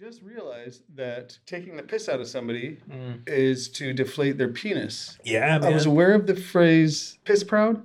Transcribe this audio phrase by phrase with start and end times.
[0.00, 3.20] just realized that taking the piss out of somebody mm.
[3.28, 5.16] is to deflate their penis.
[5.22, 5.64] Yeah, man.
[5.64, 7.80] I was aware of the phrase piss proud,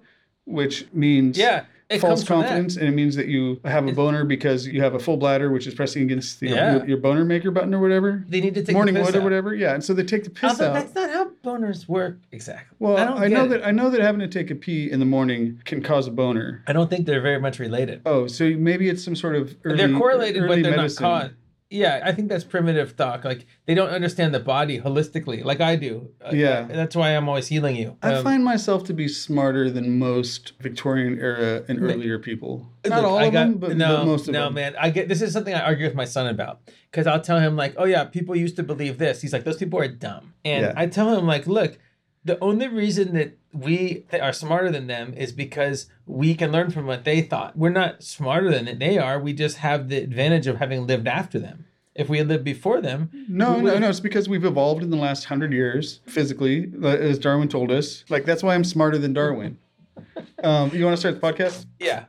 [0.46, 2.48] which means Yeah, false comes from that.
[2.48, 5.52] confidence, and it means that you have a boner because you have a full bladder,
[5.52, 6.78] which is pressing against the, Yeah.
[6.78, 8.26] your, your boner maker button or whatever.
[8.28, 9.54] They need to take Morning the piss wood or whatever.
[9.54, 10.74] Yeah, and so they take the piss Although out.
[10.74, 12.76] that's not how boners work exactly.
[12.80, 13.50] Well, I I, know it.
[13.50, 16.12] that I know that having to take a pee in the morning can cause a
[16.12, 16.64] boner.
[16.66, 18.02] I don't think they're very much related.
[18.08, 21.04] Oh, so maybe it's some sort of early, they're correlated, early but they're medicine.
[21.04, 21.34] not caused.
[21.72, 23.24] Yeah, I think that's primitive thought.
[23.24, 26.10] Like they don't understand the body holistically, like I do.
[26.20, 26.64] Uh, Yeah.
[26.64, 27.96] that's why I'm always healing you.
[28.02, 32.72] I Um, find myself to be smarter than most Victorian era and earlier people.
[32.88, 34.56] Not Look, all I of got- them, but, no, but most of no, them.
[34.56, 34.76] man.
[34.80, 37.56] I get this is something I argue with my son about because I'll tell him
[37.56, 39.22] like, oh yeah, people used to believe this.
[39.22, 40.74] He's like, those people are dumb, and Yeah.
[40.76, 41.78] I tell him like, look,
[42.26, 46.86] the only reason that we are smarter than them is because we can learn from
[46.86, 47.58] what they thought.
[47.58, 49.20] We're not smarter than they are.
[49.20, 51.66] We just have the advantage of having lived after them.
[51.96, 53.90] If we had lived before them, No, no, would've- no.
[53.90, 58.06] It's because we've evolved in the last hundred years physically, as Darwin told us.
[58.10, 59.58] Like that's why I'm smarter than Darwin.
[60.44, 61.66] um, you want to start the podcast?
[61.80, 62.06] yeah.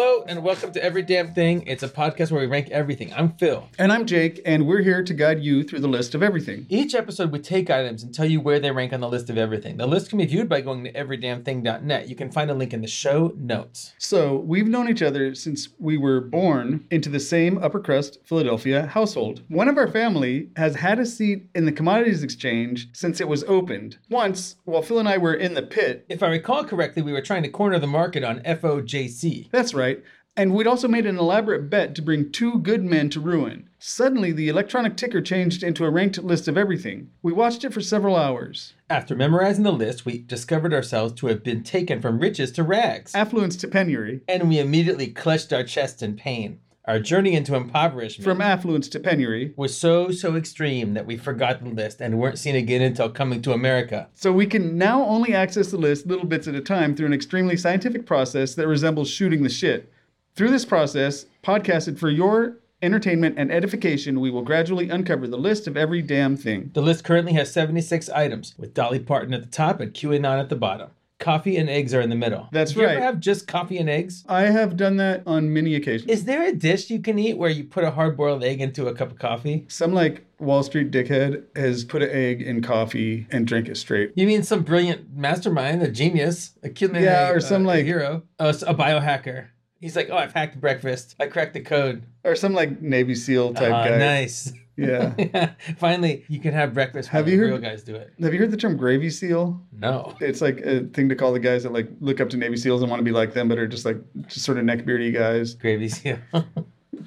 [0.00, 1.64] Hello and welcome to Every Damn Thing.
[1.66, 3.12] It's a podcast where we rank everything.
[3.14, 3.68] I'm Phil.
[3.80, 6.66] And I'm Jake, and we're here to guide you through the list of everything.
[6.68, 9.36] Each episode, we take items and tell you where they rank on the list of
[9.36, 9.76] everything.
[9.76, 12.08] The list can be viewed by going to everydamnthing.net.
[12.08, 13.94] You can find a link in the show notes.
[13.98, 18.86] So we've known each other since we were born into the same upper crust Philadelphia
[18.86, 19.42] household.
[19.48, 23.42] One of our family has had a seat in the commodities exchange since it was
[23.48, 23.98] opened.
[24.08, 27.20] Once, while Phil and I were in the pit, If I recall correctly, we were
[27.20, 29.50] trying to corner the market on FOJC.
[29.50, 29.87] That's right.
[30.36, 33.68] And we'd also made an elaborate bet to bring two good men to ruin.
[33.80, 37.10] Suddenly, the electronic ticker changed into a ranked list of everything.
[37.22, 38.74] We watched it for several hours.
[38.88, 43.14] After memorizing the list, we discovered ourselves to have been taken from riches to rags.
[43.16, 44.20] Affluence to penury.
[44.28, 46.60] And we immediately clutched our chests in pain.
[46.88, 49.52] Our journey into impoverishment From affluence to penury.
[49.56, 53.42] was so, so extreme that we forgot the list and weren't seen again until coming
[53.42, 54.08] to America.
[54.14, 57.12] So we can now only access the list little bits at a time through an
[57.12, 59.92] extremely scientific process that resembles shooting the shit.
[60.34, 65.66] Through this process, podcasted for your entertainment and edification, we will gradually uncover the list
[65.66, 66.70] of every damn thing.
[66.72, 70.48] The list currently has 76 items, with Dolly Parton at the top and QAnon at
[70.48, 70.88] the bottom.
[71.18, 72.48] Coffee and eggs are in the middle.
[72.52, 72.96] That's Do you right.
[72.96, 74.24] ever have just coffee and eggs?
[74.28, 76.08] I have done that on many occasions.
[76.08, 78.86] Is there a dish you can eat where you put a hard boiled egg into
[78.86, 79.64] a cup of coffee?
[79.68, 84.12] Some like Wall Street dickhead has put an egg in coffee and drank it straight.
[84.14, 88.50] You mean some brilliant mastermind, a genius, a kid, Yeah, or some, like- hero, oh,
[88.50, 89.48] a biohacker.
[89.80, 91.16] He's like, oh, I've hacked breakfast.
[91.20, 92.02] I cracked the code.
[92.24, 93.98] Or some like Navy SEAL type Ah, guy.
[93.98, 94.52] nice.
[94.86, 95.50] Yeah.
[95.78, 97.08] Finally, you can have breakfast.
[97.08, 98.12] Have you real heard- guys do it?
[98.20, 99.60] Have you heard the term gravy seal?
[99.72, 100.14] No.
[100.20, 102.80] It's like a thing to call the guys that like look up to Navy SEALs
[102.82, 103.96] and want to be like them, but are just like
[104.28, 105.54] just sort of neckbeardy guys.
[105.54, 106.18] Gravy seal.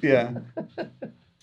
[0.02, 0.32] Yeah.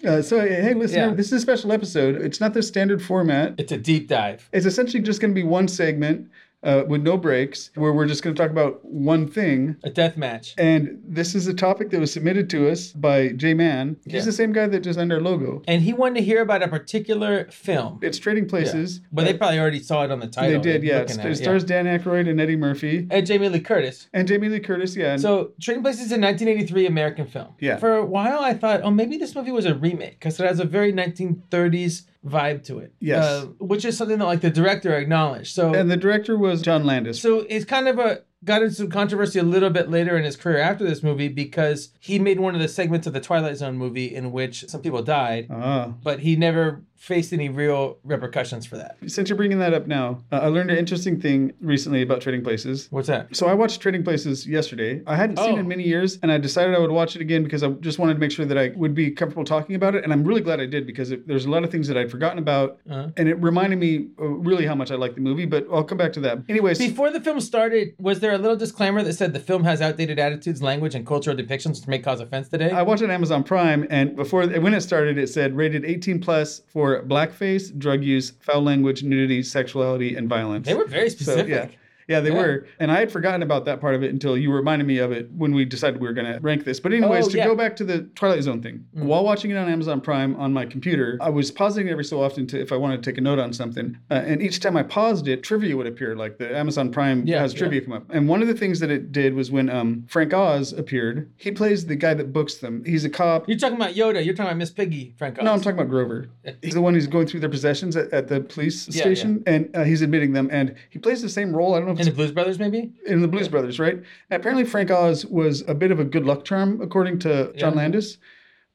[0.06, 1.13] Uh, so hey, listener, Yeah.
[1.13, 2.16] this is a special episode.
[2.22, 3.56] It's not the standard format.
[3.57, 4.50] it's a deep dive.
[4.53, 6.29] It's essentially just going to be one segment
[6.64, 9.78] uh, with no breaks, where we're just going to talk about one thing.
[9.84, 10.56] A death match.
[10.58, 13.96] And this is a topic that was submitted to us by J Man.
[14.03, 14.22] He's Yeah.
[14.25, 15.62] the same guy that designed our logo.
[15.68, 18.00] And he wanted to hear about a particular film.
[18.02, 19.00] It's Trading Places.
[19.12, 20.62] But they probably already saw it on the title.
[20.62, 21.00] They did, yeah.
[21.00, 24.09] It at stars Dan Aykroyd and Eddie Murphy And Jamie Lee Curtis.
[24.14, 24.96] and Jamie Lee Curtis.
[24.96, 27.53] Yeah, and So, Trading Places is a 1983 American film.
[27.59, 27.78] Yeah.
[27.78, 30.59] For a while, I thought, oh, maybe this movie was a remake because it has
[30.59, 32.94] a very 1930s vibe to it.
[33.00, 33.24] Yes.
[33.24, 35.53] Uh, which is something that, like, the director acknowledged.
[35.53, 37.22] So, and the director was John Landis.
[37.22, 40.38] so it's kind of a got into some controversy a little bit later in his
[40.38, 43.78] career after this movie because he made one of the segments of the Twilight Zone
[43.78, 48.76] movie in which some people died, ah, but he never faced any real repercussions for
[48.78, 48.98] that.
[49.08, 52.44] since you're bringing that up now, uh, I learned an interesting thing recently about Trading
[52.44, 52.88] Places.
[52.92, 53.34] What's that?
[53.36, 55.02] So I watched Trading Places yesterday.
[55.08, 55.56] I hadn't seen Oh.
[55.56, 58.00] it in many years, and I decided I would watch it again because I just
[58.00, 60.04] wanted to make sure that I would be comfortable talking about it.
[60.04, 62.12] And I'm really glad I did because it, there's a lot of things that I'd
[62.12, 63.08] forgotten about, Uh-huh.
[63.16, 65.46] and it reminded me uh, really how much I like the movie.
[65.46, 66.40] But I'll come back to that.
[66.50, 69.81] Anyways, Before the film started, was there a little disclaimer that said the film has
[69.81, 72.72] outdated attitudes, language, and cultural depictions which may cause offense today?
[72.72, 76.19] I watched it on Amazon Prime, and before when it started, it said rated 18
[76.19, 80.65] plus for blackface, drug use, foul language, nudity, sexuality, and violence.
[80.68, 81.50] they were very So specific.
[81.50, 81.68] yeah,
[82.09, 82.35] yeah, they Yeah.
[82.41, 85.11] were, and I had forgotten about that part of it until you reminded me of
[85.11, 86.79] it when we decided we were going to rank this.
[86.79, 87.45] But anyways, Oh, to yeah.
[87.45, 90.65] go back to the Twilight Zone thing, while watching it on Amazon Prime on my
[90.65, 93.21] computer, I was pausing it every so often to if I wanted to take a
[93.21, 96.15] note on something, uh, and each time I paused it, trivia would appear.
[96.15, 98.89] Like the Amazon Prime Yeah, has trivia come up, and one of the things that
[98.89, 101.29] it did was when um, Frank Oz appeared.
[101.38, 102.83] He plays the guy that books them.
[102.85, 103.47] He's a cop.
[103.47, 104.23] You're talking about Yoda.
[104.25, 105.38] You're talking about Miss Piggy, Frank.
[105.38, 105.44] Oz.
[105.45, 106.27] No, I'm talking about Grover.
[106.63, 109.83] He's the one who's going through their possessions at, at the police station, and uh,
[109.83, 110.50] he's admitting them.
[110.51, 111.75] And he plays the same role.
[111.75, 112.92] I don't know And the Blues Brothers, maybe?
[113.06, 114.01] in the Blues Brothers, right?
[114.31, 117.80] Apparently, Frank Oz was a bit of a good luck charm, according to John Yeah.
[117.81, 118.18] Landis,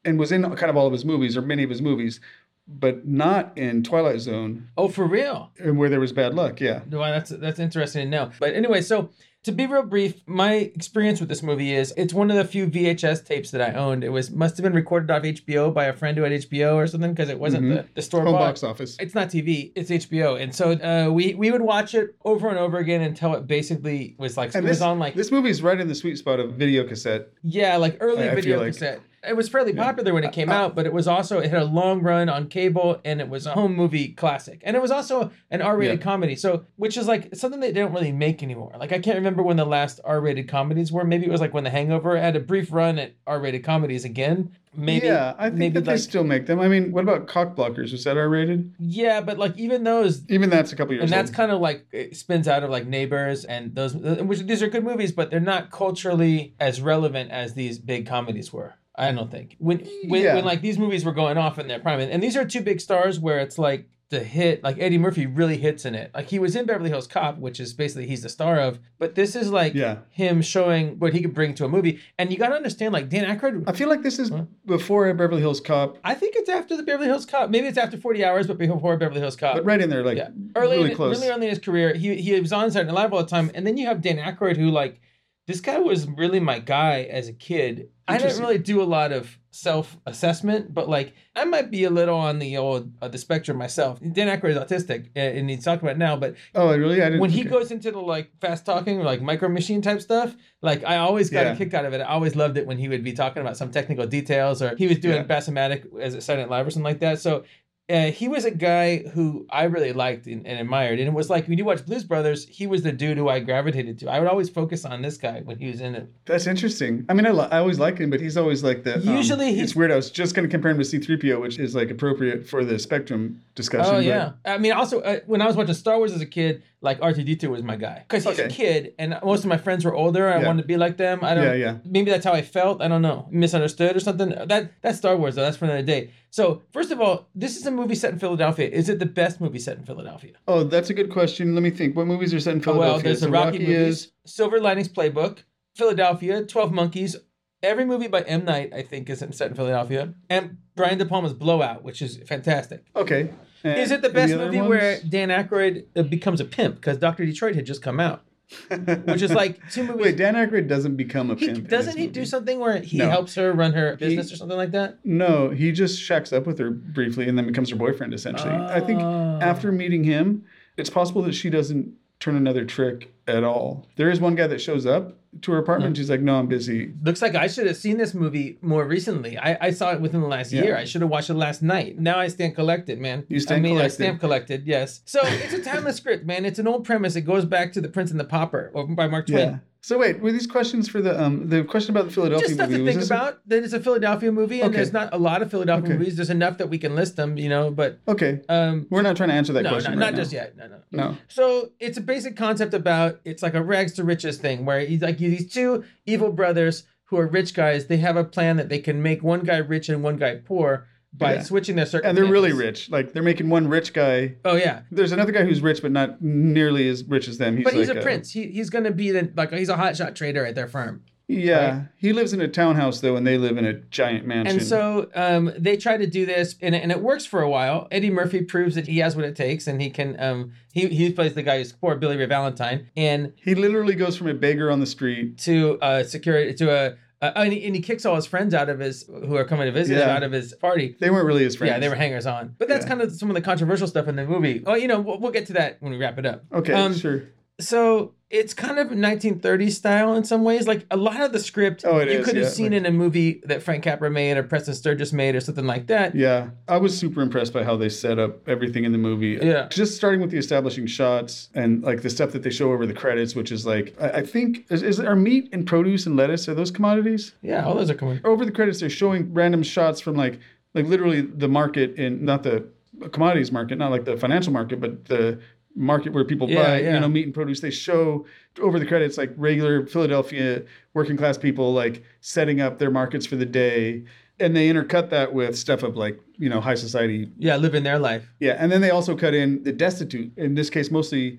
[0.05, 2.21] and was in kind of all of his movies or many of his movies,
[2.69, 5.50] but not in Twilight Zone, Oh, for real?
[5.59, 6.61] and where there was bad luck.
[6.61, 6.81] Yeah.
[6.91, 8.31] Well, that's that's interesting to know.
[8.38, 9.11] But anyway, so
[9.44, 12.67] to be real brief, my experience with this movie is it's one of the few
[12.67, 14.02] VHS tapes that I owned.
[14.05, 16.87] It was must have been recorded off HBO by a friend who had HBO or
[16.87, 18.26] something because it wasn't the, the store Mm-hmm.
[18.29, 18.46] Home bought.
[18.49, 18.96] box office.
[19.00, 22.58] It's not TV, it's HBO, and so uh, we we would watch it over and
[22.58, 25.62] over again until it basically was like And it this, was on like this movie's
[25.62, 27.29] right in the sweet spot of video cassette.
[27.43, 29.00] yeah, like early I- I video like- cassette.
[29.29, 31.62] It was fairly popular when it came Uh, out, but it was also it had
[31.62, 34.61] a long run on cable and it was a home movie classic.
[34.65, 36.05] And it was also an R-rated Yeah.
[36.05, 36.37] comedy.
[36.37, 38.73] So, which is like something they don't really make anymore.
[38.79, 41.05] Like I can't remember when the last R-rated comedies were.
[41.05, 44.50] Maybe it was like when The Hangover had a brief run at R-rated comedies again.
[44.76, 46.59] Maybe yeah, I think maybe that they still make them.
[46.59, 47.93] I mean, what about Cock Blockers?
[47.93, 48.73] Was that R rated?
[48.81, 51.87] yeah, but like even those Even that's a couple years and that's kind of like
[51.93, 55.38] it spins out of like neighbors and those which these are good movies but they're
[55.38, 60.35] not culturally as relevant as these big comedies were i don't think when when, Yeah.
[60.37, 62.61] when like these movies were going off in their prime and, and these are two
[62.61, 66.29] big stars where it's like the hit like eddie murphy really hits in it like
[66.29, 69.35] he was in beverly hills cop which is basically he's the star of but this
[69.35, 70.00] is like Yeah.
[70.11, 73.08] him showing what he could bring to a movie and you got to understand like
[73.08, 74.44] dan Aykroyd I feel like this is Huh?
[74.67, 77.50] before Beverly Hills Cop, I think it's after the Beverly Hills Cop.
[77.50, 79.56] Maybe it's after 40 hours, but before Beverly Hills Cop.
[79.56, 81.17] but right in there, like Yeah, early, really in, close.
[81.19, 83.50] really early in his career, he he was on Saturday Night Live all the time,
[83.55, 85.00] and then you have Dan Aykroyd, who like
[85.46, 87.88] this guy was really my guy as a kid.
[88.06, 91.91] I didn't really do a lot of self assessment, but like I might be a
[91.91, 93.99] little on the old uh, the spectrum myself.
[94.01, 97.01] Dan Aykroyd is autistic, and he's talking about it now, but oh, really?
[97.01, 97.21] I didn't.
[97.21, 97.49] when he okay.
[97.51, 101.47] goes into the like fast talking like micro machine type stuff like i always got
[101.47, 101.53] Yeah.
[101.53, 103.56] a kick out of it i always loved it when he would be talking about
[103.56, 105.25] some technical details or he was doing Yeah.
[105.25, 107.45] bassomatic as a silent live or something like that so
[107.90, 111.28] uh, he was a guy who I really liked and, and admired, and it was
[111.28, 114.10] like when you watch Blues Brothers, he was the dude who I gravitated to.
[114.10, 116.08] I would always focus on this guy when he was in it.
[116.25, 117.04] That's interesting.
[117.10, 118.94] I mean, I, li- I always like him, but he's always like the.
[118.96, 119.92] um, Usually he's- it's weird.
[119.92, 122.78] I was just going to compare him to C-3PO, which is like appropriate for the
[122.78, 123.94] Spectrum discussion.
[123.94, 126.26] Oh but- yeah, I mean, also uh, when I was watching Star Wars as a
[126.26, 129.84] kid, like R2D2 was my guy because he's a kid, and most of my friends
[129.84, 130.28] were older.
[130.28, 130.46] I Yeah.
[130.46, 131.20] wanted to be like them.
[131.22, 131.44] I don't.
[131.44, 131.78] Yeah, yeah.
[131.84, 132.81] Maybe that's how I felt.
[132.82, 133.26] I don't know.
[133.31, 134.28] Misunderstood or something.
[134.28, 135.42] That that's Star Wars though.
[135.42, 136.10] That's for another day.
[136.31, 138.69] So first of all, this is a movie set in Philadelphia.
[138.69, 140.32] Is it the best movie set in Philadelphia?
[140.46, 141.54] Oh, that's a good question.
[141.54, 141.96] Let me think.
[141.96, 142.92] What movies are set in oh, Philadelphia?
[142.92, 144.12] Well, there's So the Rocky, Rocky movies, is.
[144.26, 145.38] Silver Linings Playbook,
[145.75, 147.16] Philadelphia, Twelve Monkeys.
[147.62, 151.32] Every movie by M Night, I think, is set in Philadelphia, and Brian De Palma's
[151.32, 152.84] Blowout, which is fantastic.
[152.94, 153.31] Okay.
[153.64, 154.69] And Is it the best movie ones?
[154.69, 156.75] where Dan Aykroyd uh, becomes a pimp?
[156.76, 158.22] Because Doctor Detroit had just come out,
[159.06, 160.02] which is like two movies.
[160.05, 161.69] Wait, Dan Aykroyd doesn't become a he, pimp.
[161.69, 162.12] doesn't he movie.
[162.12, 163.08] do something where he No.
[163.08, 164.99] helps her run her business or something like that?
[165.05, 168.12] No, he just shacks up with her briefly and then becomes her boyfriend.
[168.12, 169.38] Essentially, I think Oh.
[169.40, 170.44] after meeting him,
[170.76, 171.93] it's possible that she doesn't
[172.25, 173.87] turn another trick at all.
[173.97, 175.94] There is one guy that shows up to her apartment.
[175.97, 176.00] Hmm.
[176.00, 179.37] She's like, "No, I'm busy." Looks like I should have seen this movie more recently.
[179.38, 180.62] I, I saw it within the last Yeah.
[180.62, 180.76] year.
[180.76, 181.99] I should have watched it last night.
[181.99, 183.25] Now I stand collected, man.
[183.29, 183.94] You stand I mean, I collected.
[183.94, 185.00] stand collected, yes.
[185.05, 186.44] So it's a timeless script, man.
[186.44, 187.17] It's an old premise.
[187.17, 189.38] It goes back to The Prince and the Pauper or by Mark Twain.
[189.38, 189.59] Yeah.
[189.84, 192.70] So wait, were these questions for the um the question about the Philadelphia Just stuff
[192.70, 192.84] movie?
[192.84, 193.46] to think this a- about.
[193.48, 194.76] That it's a Philadelphia movie, and Okay.
[194.76, 195.98] there's not a lot of Philadelphia Okay.
[195.98, 196.16] movies.
[196.16, 197.70] There's enough that we can list them, you know.
[197.70, 199.92] But okay, um, we're not trying to answer that no, question.
[199.92, 200.20] no, right not now.
[200.22, 200.56] just yet.
[200.56, 200.76] No, no.
[200.90, 201.16] No.
[201.28, 205.02] So it's a basic concept about it's like a rags to riches thing where he's
[205.02, 207.84] like these two evil brothers who are rich guys.
[207.86, 210.86] They have a plan that they can make one guy rich and one guy poor
[211.17, 211.43] by Yeah.
[211.43, 212.09] switching their circumstances.
[212.09, 212.91] And they're really rich.
[212.91, 214.35] Like they're making one rich guy.
[214.44, 217.56] Oh yeah, There's another guy who's rich, but not nearly as rich as them.
[217.56, 218.33] He's but he's like a prince.
[218.33, 221.03] He, he's gonna be the like he's a hotshot trader at their firm.
[221.27, 221.89] Yeah, right?
[221.97, 224.59] he lives in a townhouse though, and they live in a giant mansion.
[224.59, 227.89] And so um, they try to do this, and, and it works for a while.
[227.91, 230.21] Eddie Murphy proves that he has what it takes, and he can.
[230.21, 234.19] Um, he he plays the guy who's poor Billy Ray Valentine, and he literally goes
[234.19, 235.39] from a beggar on the street.
[235.39, 236.97] to uh security to a.
[237.23, 239.67] Uh, and, he, and he kicks all his friends out of his who are coming
[239.67, 240.94] to visit him out of his party.
[241.01, 241.71] They weren't really his friends.
[241.71, 242.55] Yeah, they were hangers on.
[242.59, 242.89] But that's Yeah.
[242.91, 244.63] kind of some of the controversial stuff in the movie.
[244.67, 246.44] Oh, you know, we'll, we'll get to that when we wrap it up.
[246.53, 247.23] Okay, Um, sure.
[247.61, 250.67] So it's kind of 1930s style in some ways.
[250.67, 252.91] Like a lot of the script Oh, you could have yeah, seen like- in a
[252.91, 256.14] movie that Frank Capra made or Preston Sturges made or something like that.
[256.17, 259.38] Yeah, I was super impressed by how they set up everything in the movie.
[259.41, 259.69] Yeah.
[259.69, 262.94] just starting with the establishing shots and like the stuff that they show over the
[262.94, 266.48] credits, which is like I, I think is, is are meat and produce and lettuce
[266.48, 267.34] are those commodities?
[267.41, 268.20] Yeah, all those are coming.
[268.24, 270.41] Over the credits, they're showing random shots from like
[270.74, 272.67] like literally the market in not the
[273.12, 275.38] commodities market, not like the financial market, but the
[275.76, 276.94] market where people Yeah, buy yeah.
[276.94, 277.60] you know meat and produce.
[277.60, 278.26] They show
[278.60, 280.62] over the credits like regular Philadelphia
[280.94, 284.04] working class people like setting up their markets for the day.
[284.40, 288.00] And they intercut that with stuff of like, you know, high society Yeah, living their
[288.00, 288.24] life.
[288.40, 290.32] yeah, and then they also cut in the destitute.
[290.36, 291.38] In this case, mostly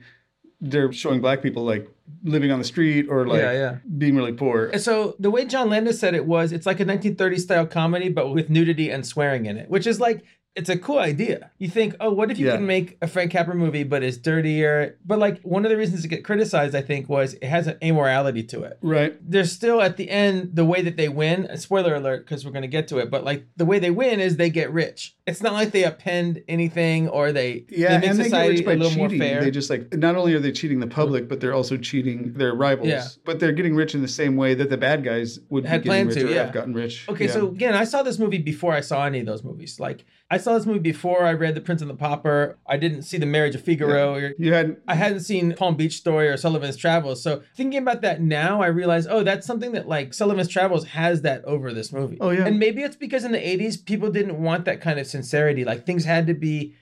[0.61, 1.89] they're showing black people like
[2.23, 3.75] living on the street or like Yeah, yeah.
[3.97, 4.67] being really poor.
[4.67, 8.07] And so the way John Landis said it was, it's like a 1930s style comedy,
[8.07, 10.23] but with nudity and swearing in it, which is like
[10.55, 11.51] it's a cool idea.
[11.57, 12.55] You think, oh, what if you Yeah.
[12.55, 14.97] can make a Frank Capra movie, but it's dirtier?
[15.05, 17.75] But like one of the reasons it get criticized, I think, was it has an
[17.81, 18.77] amorality to it.
[18.81, 19.15] Right.
[19.21, 21.45] There's still at the end the way that they win.
[21.45, 23.11] a Spoiler alert, because we're gonna get to it.
[23.11, 25.15] But like the way they win is they get rich.
[25.27, 28.65] It's not like they append anything or they Yeah, they make and they get rich
[28.65, 29.17] by a little cheating.
[29.19, 29.41] more fair.
[29.43, 32.53] They just like not only are they cheating the public, but they're also cheating their
[32.53, 32.87] rivals.
[32.87, 33.05] Yeah.
[33.25, 35.89] But they're getting rich in the same way that the bad guys would Had be
[35.89, 36.43] getting planned rich to, or yeah.
[36.45, 37.05] have gotten rich.
[37.09, 37.31] Okay, Yeah.
[37.31, 39.79] so again, I saw this movie before I saw any of those movies.
[39.79, 42.57] Like I saw this movie before I read The Prince and the Pauper.
[42.65, 44.15] I didn't see The Marriage of Figaro.
[44.15, 44.79] Or, you hadn't.
[44.87, 47.21] I hadn't seen Palm Beach Story or Sullivan's Travels.
[47.21, 51.21] So thinking about that now, I realize, oh, that's something that like Sullivan's Travels has
[51.21, 52.17] that over this movie.
[52.19, 52.45] Oh, yeah.
[52.45, 55.63] And maybe it's because in the 80s, people didn't want that kind of sincerity.
[55.63, 56.75] Like things had to be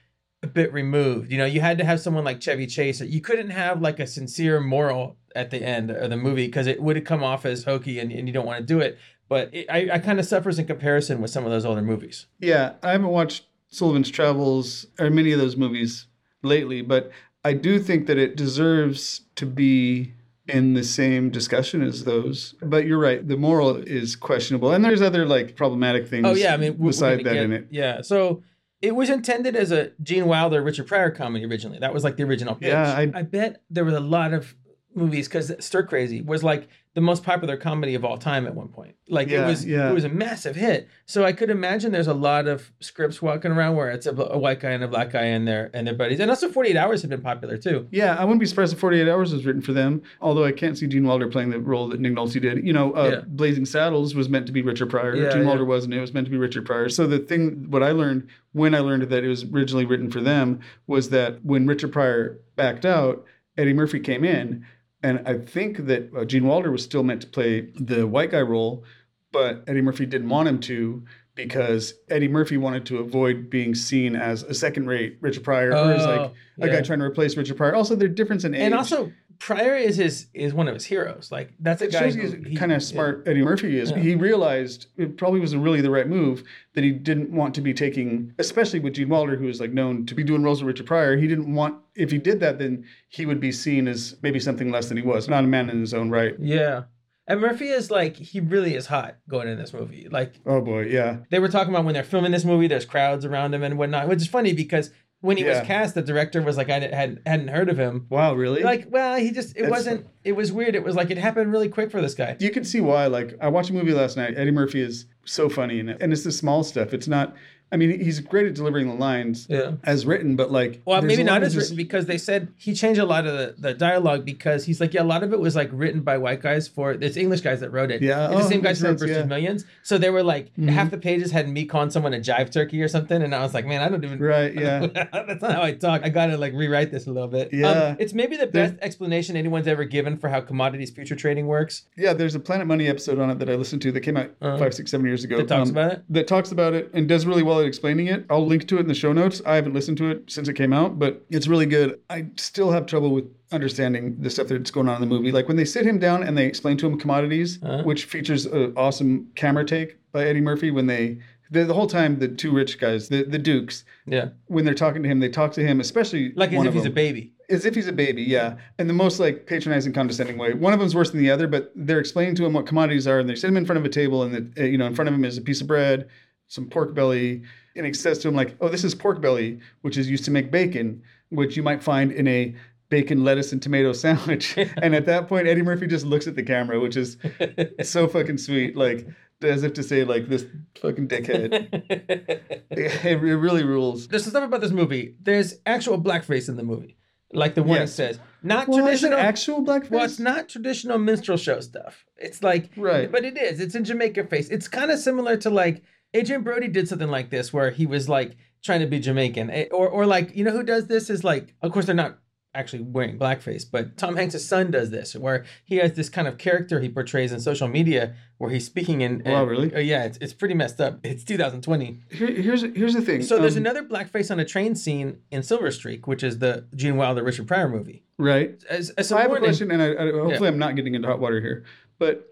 [0.44, 1.32] a bit removed.
[1.32, 3.00] You know, you had to have someone like Chevy Chase.
[3.00, 6.80] You couldn't have like a sincere moral at the end of the movie because it
[6.80, 8.98] would have come off as hokey and, and you don't want to do it.
[9.28, 12.26] But it, I, I kind of suffers in comparison with some of those older movies.
[12.38, 16.06] Yeah, I haven't watched Sullivan's Travels or many of those movies
[16.42, 17.10] lately, but
[17.42, 20.12] I do think that it deserves to be
[20.46, 22.54] in the same discussion as those.
[22.60, 26.26] But you're right, the moral is questionable, and there's other like problematic things.
[26.26, 27.66] Oh yeah, I mean, beside that get- in it.
[27.70, 28.42] Yeah, so
[28.84, 31.78] it was intended as a Gene Wilder, Richard Pryor comedy originally.
[31.78, 32.68] That was like the original pitch.
[32.68, 34.54] Yeah, I- I bet there was a lot of
[34.94, 38.68] movies because Stir Crazy was like the most popular comedy of all time at one
[38.68, 38.94] point.
[39.08, 39.90] Like Yeah, it was, yeah.
[39.90, 40.88] it was a massive hit.
[41.06, 44.38] So I could imagine there's a lot of scripts walking around where it's a, a
[44.38, 46.20] white guy and a black guy and their and their buddies.
[46.20, 47.88] And also 48 Hours had been popular too.
[47.90, 50.02] Yeah, I wouldn't be surprised if 48 Hours was written for them.
[50.20, 52.64] Although I can't see Gene Wilder playing the role that Nick Nolte did.
[52.64, 53.20] You know, uh, Yeah.
[53.26, 55.16] Blazing Saddles was meant to be Richard Pryor.
[55.16, 55.46] Yeah, Gene.
[55.46, 55.94] Wilder wasn't.
[55.94, 56.88] It was meant to be Richard Pryor.
[56.88, 60.20] So the thing, what I learned when I learned that it was originally written for
[60.20, 63.24] them was that when Richard Pryor backed out,
[63.58, 64.64] Eddie Murphy came in,
[65.04, 68.40] and I think that uh, Gene Wilder was still meant to play the white guy
[68.40, 68.82] role,
[69.30, 71.04] but Eddie Murphy didn't want him to.
[71.36, 76.06] Because Eddie Murphy wanted to avoid being seen as a second-rate Richard Pryor, or as
[76.06, 77.74] like Oh, a guy trying to replace Richard Pryor.
[77.74, 78.60] Also, their difference in age.
[78.60, 81.30] And also Pryor is his is one of his heroes.
[81.30, 83.90] Like that's a it guy who he- kind of smart Eddie Murphy is.
[83.90, 83.98] Yeah.
[83.98, 87.74] He realized it probably wasn't really the right move that he didn't want to be
[87.74, 90.86] taking, especially with Gene Wilder, who is like known to be doing roles with Richard
[90.86, 91.16] Pryor.
[91.16, 94.70] He didn't want if he did that, then he would be seen as maybe something
[94.70, 96.34] less than he was, not a man in his own right.
[96.38, 96.84] Yeah.
[97.26, 100.08] And Murphy is like he really is hot going in this movie.
[100.10, 103.24] Like Oh boy, yeah, they were talking about when they're filming this movie, there's crowds
[103.24, 104.90] around him and whatnot, which is funny because
[105.24, 105.58] when he Yeah.
[105.60, 108.06] was cast, the director was like, I hadn't hadn't heard of him.
[108.10, 108.62] wow, really?
[108.62, 110.06] Like, well, he just it That's- wasn't.
[110.22, 110.74] It was weird.
[110.74, 112.36] It was like it happened really quick for this guy.
[112.40, 113.06] you can see why.
[113.06, 114.34] Like I watched a movie last night.
[114.36, 116.92] Eddie Murphy is so funny it, and it's the small stuff.
[116.92, 117.34] It's not.
[117.74, 119.72] I mean, he's great at delivering the lines Yeah.
[119.82, 123.00] as written, but like, Well, maybe not as just- written because they said he changed
[123.00, 125.56] a lot of the, the dialogue because he's like, yeah, a lot of it was
[125.56, 128.00] like written by white guys for it's English guys that wrote it.
[128.00, 128.26] Yeah.
[128.30, 129.24] It's the Oh, same guys who wrote sense, versus yeah.
[129.24, 129.64] millions.
[129.82, 130.68] So they were like Mhm.
[130.68, 133.54] half the pages had me calling someone a jive turkey or something, and I was
[133.54, 134.20] like, man, I don't even.
[134.20, 134.54] Right?
[134.64, 134.86] Yeah.
[135.12, 136.02] That's not how I talk.
[136.04, 137.48] I gotta like rewrite this a little bit.
[137.52, 137.96] Um, Yeah.
[137.98, 141.82] it's maybe the There's- best explanation anyone's ever given for how commodities future trading works.
[141.96, 144.30] Yeah, there's a Planet Money episode on it that I listened to that came out
[144.40, 144.58] Uh-huh.
[144.58, 145.38] five, six, seven years ago.
[145.38, 146.02] That talks um, about it.
[146.10, 148.24] That talks about it and does really well explaining it.
[148.30, 149.40] I'll link to it in the show notes.
[149.46, 151.98] I haven't listened to it since it came out, but it's really good.
[152.10, 155.32] I still have trouble with understanding the stuff that's going on in the movie.
[155.32, 157.82] Like when they sit him down and they explain to him commodities, Uh-huh.
[157.84, 161.18] which features an awesome camera take by Eddie Murphy when they.
[161.50, 165.02] The, the whole time, the two rich guys, the, the Dukes, Yeah, when they're talking
[165.02, 167.32] to him, they talk to him, especially like as if he's a baby.
[167.50, 170.54] as if he's a baby, yeah, in the most like patronizing, condescending way.
[170.54, 173.18] One of them's worse than the other, but they're explaining to him what commodities are,
[173.20, 174.94] and they sit him in front of a table, and the, uh, you know, in
[174.94, 176.08] front of him is a piece of bread,
[176.48, 177.42] some pork belly,
[177.76, 180.30] and he says to him like, "Oh, this is pork belly, which is used to
[180.30, 182.54] make bacon, which you might find in a."
[182.90, 184.56] Bacon, lettuce, and tomato sandwich.
[184.56, 187.16] and at that point, Eddie Murphy just looks at the camera, which is
[187.82, 188.76] so fucking sweet.
[188.76, 189.08] Like,
[189.42, 190.44] as if to say, like, this
[190.80, 191.68] fucking dickhead.
[192.70, 194.06] it, it really rules.
[194.06, 195.16] There's some stuff about this movie.
[195.20, 196.96] There's actual blackface in the movie,
[197.32, 197.90] like the one Yes.
[197.90, 198.20] it says.
[198.42, 199.18] Not Well, traditional.
[199.18, 199.90] actual blackface?
[199.90, 202.04] well, it's not traditional minstrel show stuff.
[202.16, 203.10] It's like, Right.
[203.10, 203.60] but it is.
[203.60, 204.50] It's in Jamaica face.
[204.50, 205.82] It's kind of similar to like
[206.14, 209.66] Adrien Brody did something like this where he was like trying to be Jamaican, Eh,
[209.70, 212.18] or or like you know who does this is like, of course they're not
[212.56, 216.38] actually wearing blackface, but Tom Hanks' son does this, where he has this kind of
[216.38, 219.22] character he portrays in social media where he's speaking in.
[219.26, 219.74] Wow, really?
[219.74, 221.00] uh, yeah, it's, it's pretty messed up.
[221.04, 221.98] It's 2020.
[222.12, 223.22] Here, here's here's the thing.
[223.22, 226.64] So there's Um, another blackface on a train scene in Silver Streak, which is the
[226.76, 228.04] Gene Wilder Richard Pryor movie.
[228.18, 228.62] right.
[228.70, 230.76] As, as So a I have a warning- question, and I, I, hopefully I'm not
[230.76, 231.64] getting into hot water here.
[231.98, 232.24] But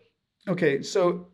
[0.46, 1.26] okay, so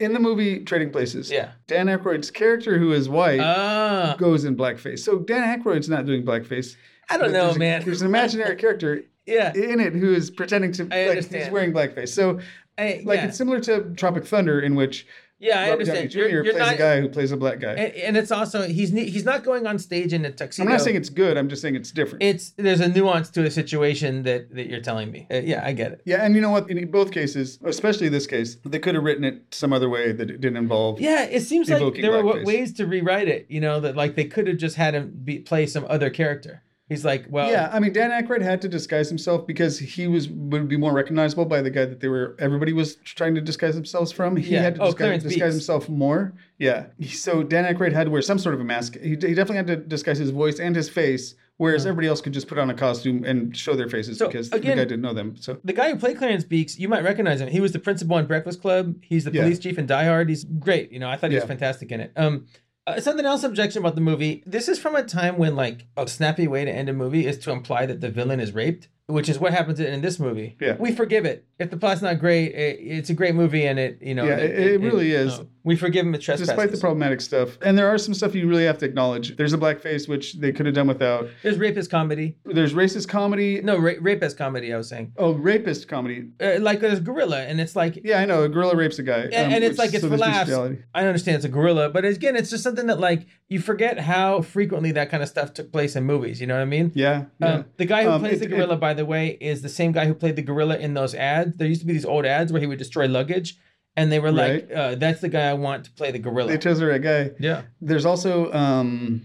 [0.00, 1.50] in the movie Trading Places, Yeah.
[1.66, 4.16] Dan Aykroyd's character, who is white, Ah.
[4.18, 5.00] goes in blackface.
[5.00, 6.76] So Dan Aykroyd's not doing blackface.
[7.10, 7.82] I don't know, there's a- man.
[7.84, 9.52] there's an imaginary character yeah.
[9.54, 12.08] in it who is pretending to I like he's wearing blackface.
[12.08, 12.40] So
[12.76, 13.26] I- like yeah.
[13.26, 15.06] it's similar to Tropic Thunder, in which
[15.44, 16.10] yeah, I Robert Downey understand.
[16.10, 16.18] Jr.
[16.18, 17.74] You're, you're plays not, a guy who plays a black guy.
[17.74, 20.66] and, and it's also he's he's not going on stage in a tuxedo.
[20.66, 21.36] I'm not saying it's good.
[21.36, 22.22] I'm just saying it's different.
[22.22, 25.26] it's there's a nuance to a situation that that you're telling me.
[25.30, 26.02] Uh, yeah, I get it.
[26.06, 26.70] yeah, and you know what?
[26.70, 30.30] In both cases, especially this case, they could have written it some other way that
[30.30, 31.00] it didn't involve.
[31.00, 33.46] Yeah, it seems like there were ways to rewrite it.
[33.50, 36.62] You know that like they could have just had him be, play some other character.
[36.94, 40.28] He's like, well, Yeah, I mean Dan Aykroyd had to disguise himself because he was
[40.28, 43.74] would be more recognizable by the guy that they were everybody was trying to disguise
[43.74, 44.36] themselves from.
[44.36, 44.62] He Yeah.
[44.62, 46.32] had to Oh, disguise, disguise himself more.
[46.58, 48.96] Yeah, so Dan Aykroyd had to wear some sort of a mask.
[49.00, 52.32] He, he definitely had to disguise his voice and his face, whereas everybody else could
[52.32, 55.02] just put on a costume and show their faces So, because again- the guy didn't
[55.02, 55.34] know them.
[55.36, 57.48] So The guy who played Clarence Beeks, you might recognize him.
[57.48, 58.94] He was the principal in Breakfast Club.
[59.02, 59.42] He's the Yeah.
[59.42, 60.28] police chief in Die Hard.
[60.28, 60.92] He's great.
[60.92, 62.12] You know, I thought he was fantastic in it.
[62.16, 62.46] Um,
[62.86, 64.42] uh, something else objection about the movie.
[64.46, 67.38] This is from a time when like a snappy way to end a movie is
[67.38, 70.56] to imply that the villain is raped, which is what happens in this movie.
[70.60, 70.76] Yeah.
[70.78, 72.52] we forgive it if the plot's not great.
[72.54, 75.38] It, it's a great movie, and it you know Yeah, it- it really is.
[75.40, 76.48] uh, we forgive him the trespasses.
[76.48, 79.36] despite the problematic stuff, and there are some stuff you really have to acknowledge.
[79.36, 81.28] There's a blackface which they could have done without.
[81.42, 82.36] There's rapist comedy.
[82.44, 83.60] There's racist comedy.
[83.62, 84.72] No, ra- rapist comedy.
[84.74, 86.28] I was saying, Oh, rapist comedy.
[86.40, 88.42] uh, like there's gorilla, and it's like Yeah, I know.
[88.42, 89.22] A gorilla rapes a guy.
[89.24, 90.50] um, and, and it's which- like it's so for laughs.
[90.94, 94.40] I understand it's a gorilla, but again, it's just something that like you forget how
[94.42, 96.40] frequently that kind of stuff took place in movies.
[96.40, 96.90] You know what I mean?
[96.94, 97.24] Yeah.
[97.38, 97.46] yeah.
[97.54, 99.92] Um, the guy who Um, plays it- the gorilla, by the way, is the same
[99.92, 101.56] guy who played the gorilla in those ads.
[101.56, 103.56] There used to be these old ads where he would destroy luggage,
[103.96, 106.58] and they were like, uh, "That's the guy I want to play the gorilla." they
[106.58, 107.30] chose the right guy.
[107.38, 109.22] yeah, There's also um,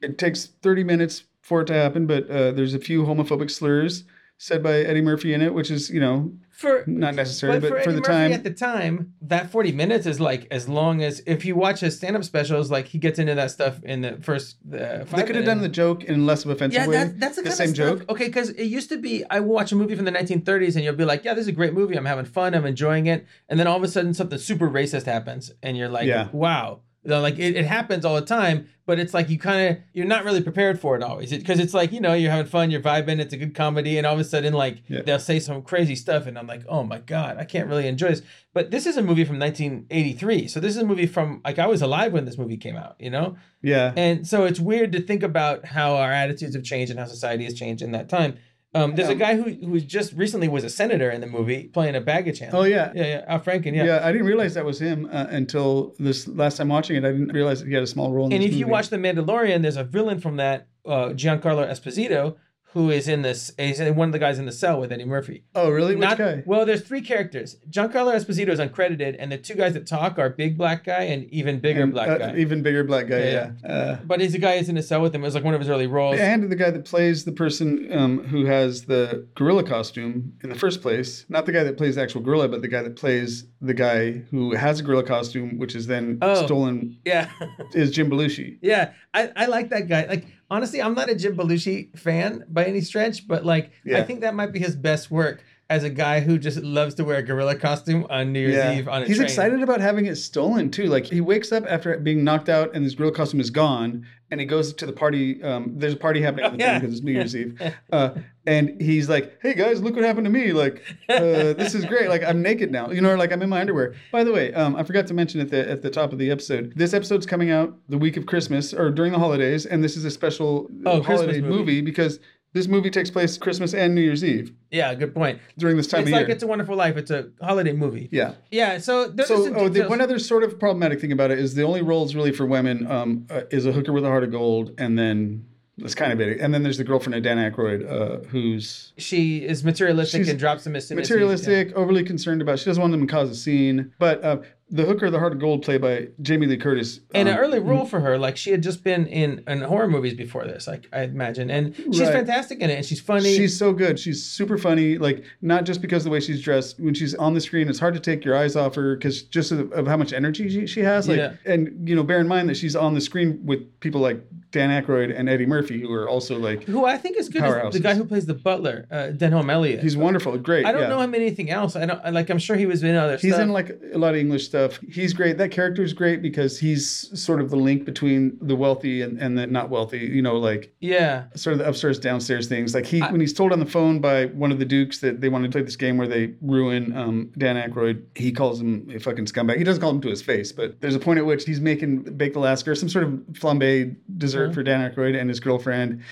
[0.00, 4.04] it takes 30 minutes for it to happen, but uh, there's a few homophobic slurs
[4.38, 7.78] said by Eddie Murphy in it, which is you know for not necessarily, but but,
[7.78, 8.32] for, for, the Murphy time.
[8.32, 11.96] at the time, that forty minutes is like as long as if you watch his
[11.96, 14.58] stand-up specials, like he gets into that stuff in the first.
[14.66, 16.96] Uh, they could have done the joke in less of offensive Yeah, way.
[16.96, 18.04] that, that's the, kind same joke.
[18.10, 20.84] Okay, because it used to be I will watch a movie from the 1930s and
[20.84, 21.96] you'll be like, yeah, this is a great movie.
[21.96, 22.54] I'm having fun.
[22.54, 23.26] I'm enjoying it.
[23.48, 26.28] And then all of a sudden something super racist happens and you're like, Yeah.
[26.30, 26.80] wow.
[27.02, 29.82] You know, like it, it happens all the time, but it's like you kind of
[29.94, 32.70] you're not really prepared for it always because it's like you know you're having fun,
[32.70, 35.00] you're vibing, it's a good comedy, and all of a sudden like Yeah.
[35.00, 38.08] they'll say some crazy stuff, and I'm like, oh my god, I can't really enjoy
[38.08, 38.22] this.
[38.52, 41.66] But this is a movie from 1983, so this is a movie from like I
[41.66, 43.36] was alive when this movie came out, you know.
[43.62, 43.92] Yeah.
[43.96, 47.44] And so it's weird to think about how our attitudes have changed and how society
[47.44, 48.36] has changed in that time.
[48.72, 51.64] Um, there's a Um, guy who who just recently was a senator in the movie
[51.72, 52.60] playing a baggage handler.
[52.60, 52.92] Oh yeah.
[52.94, 53.84] yeah, yeah, Al Franken, Yeah.
[53.84, 54.00] yeah.
[54.06, 57.04] I didn't realize that was him uh, until this last time watching it.
[57.04, 58.96] I didn't realize that he had a small role in And if you watch The
[58.96, 62.36] Mandalorian, there's a villain from that, uh, Giancarlo Esposito,
[62.72, 63.50] who is in this.
[63.58, 65.44] He's one of the guys in the cell with Eddie Murphy.
[65.54, 65.94] Oh really?
[65.96, 66.42] Which Not- guy?
[66.46, 67.56] Well, there's three characters.
[67.68, 71.24] Giancarlo Esposito is uncredited, and the two guys that talk are big black guy and
[71.32, 72.36] even bigger And, black uh, guy.
[72.36, 73.18] Even bigger black guy.
[73.18, 73.68] Yeah, Yeah.
[73.72, 75.22] Uh, but he's the guy who's in the cell with him.
[75.22, 76.18] It was like one of his early roles.
[76.18, 80.54] and the guy that plays the person um, who has the gorilla costume in the
[80.54, 83.46] first place, not the guy that plays the actual gorilla, but the guy that plays
[83.60, 86.44] the guy who has a gorilla costume, which is then Oh.
[86.46, 87.28] stolen, Yeah.
[87.74, 88.58] is Jim Belushi.
[88.62, 90.06] Yeah, I, I like that guy.
[90.06, 94.20] Like honestly, I'm not a Jim Belushi fan by any stretch, but like I think
[94.20, 97.22] that might be his best work as a guy who just loves to wear a
[97.22, 99.26] gorilla costume on New Year's Eve on a He's train.
[99.28, 100.86] excited about having it stolen too.
[100.86, 104.40] Like he wakes up after being knocked out and his gorilla costume is gone, and
[104.40, 105.40] he goes to the party.
[105.42, 106.72] Um, there's a party happening at the Yeah.
[106.72, 107.60] time because it's New Year's Eve,
[107.92, 108.10] uh,
[108.46, 110.52] and he's like, "Hey guys, look what happened to me!
[110.52, 111.18] Like, uh,
[111.54, 112.08] this is great!
[112.08, 112.90] Like, I'm naked now.
[112.90, 115.14] You know, or like I'm in my underwear." By the way, um, I forgot to
[115.14, 118.16] mention at the at the top of the episode, this episode's coming out the week
[118.16, 121.48] of Christmas or during the holidays, and this is a special Oh, holiday movie.
[121.58, 122.18] movie because
[122.52, 125.38] this movie takes place Christmas and New Year's Eve Yeah, good point.
[125.58, 126.22] during this time it's of like year.
[126.22, 126.96] It's like It's a Wonderful Life.
[126.96, 128.08] It's a holiday movie.
[128.10, 128.34] yeah.
[128.50, 128.78] Yeah.
[128.78, 131.62] So there's So, oh, the, one other sort of problematic thing about it is the
[131.62, 134.72] only roles really for women um, uh, is a hooker with a heart of gold,
[134.78, 135.46] and then
[135.80, 136.40] that's kind of it.
[136.40, 140.64] And then there's the girlfriend of Dan Aykroyd, uh, who's she is materialistic and drops
[140.64, 140.94] some intimacy.
[140.94, 142.58] materialistic, overly concerned about.
[142.58, 143.92] She doesn't want them to cause a scene.
[143.98, 144.38] But uh,
[144.72, 147.40] the hooker of the heart of gold, played by Jamie Lee Curtis, And um, an
[147.40, 150.68] early role for her, like she had just been in, in horror movies before this,
[150.68, 152.12] like I imagine, and she's Right.
[152.12, 153.34] fantastic in it, and she's funny.
[153.36, 153.98] She's so good.
[153.98, 154.96] She's super funny.
[154.96, 156.78] Like not just because of the way she's dressed.
[156.78, 159.50] When she's on the screen, it's hard to take your eyes off her because just
[159.50, 161.08] of, of how much energy she, she has.
[161.08, 161.32] Like, Yeah.
[161.46, 164.70] and you know, bear in mind that she's on the screen with people like Dan
[164.70, 167.80] Aykroyd and Eddie Murphy, who are also like who I think is good is the
[167.80, 169.80] guy who plays the butler, uh, Denholm Elliott.
[169.80, 170.66] he's wonderful, great.
[170.66, 170.88] I don't yeah.
[170.88, 171.76] know him in anything else.
[171.76, 172.30] I don't like.
[172.30, 173.42] I'm sure he was in other He's stuff.
[173.42, 174.80] in like a lot of English stuff.
[174.90, 175.38] He's great.
[175.38, 179.38] That character is great because he's sort of the link between the wealthy and, and
[179.38, 179.98] the not wealthy.
[179.98, 182.74] You know, like yeah, sort of the upstairs downstairs things.
[182.74, 185.28] Like he, when he's told on the phone by one of the dukes that they
[185.28, 188.98] want to play this game where they ruin um, Dan Aykroyd, he calls him a
[188.98, 189.58] fucking scumbag.
[189.58, 192.02] He doesn't call him to his face, but there's a point at which he's making
[192.16, 194.54] baked Alaska or some sort of flambe dessert Uh-huh.
[194.54, 196.02] for Dan Aykroyd and his girlfriend.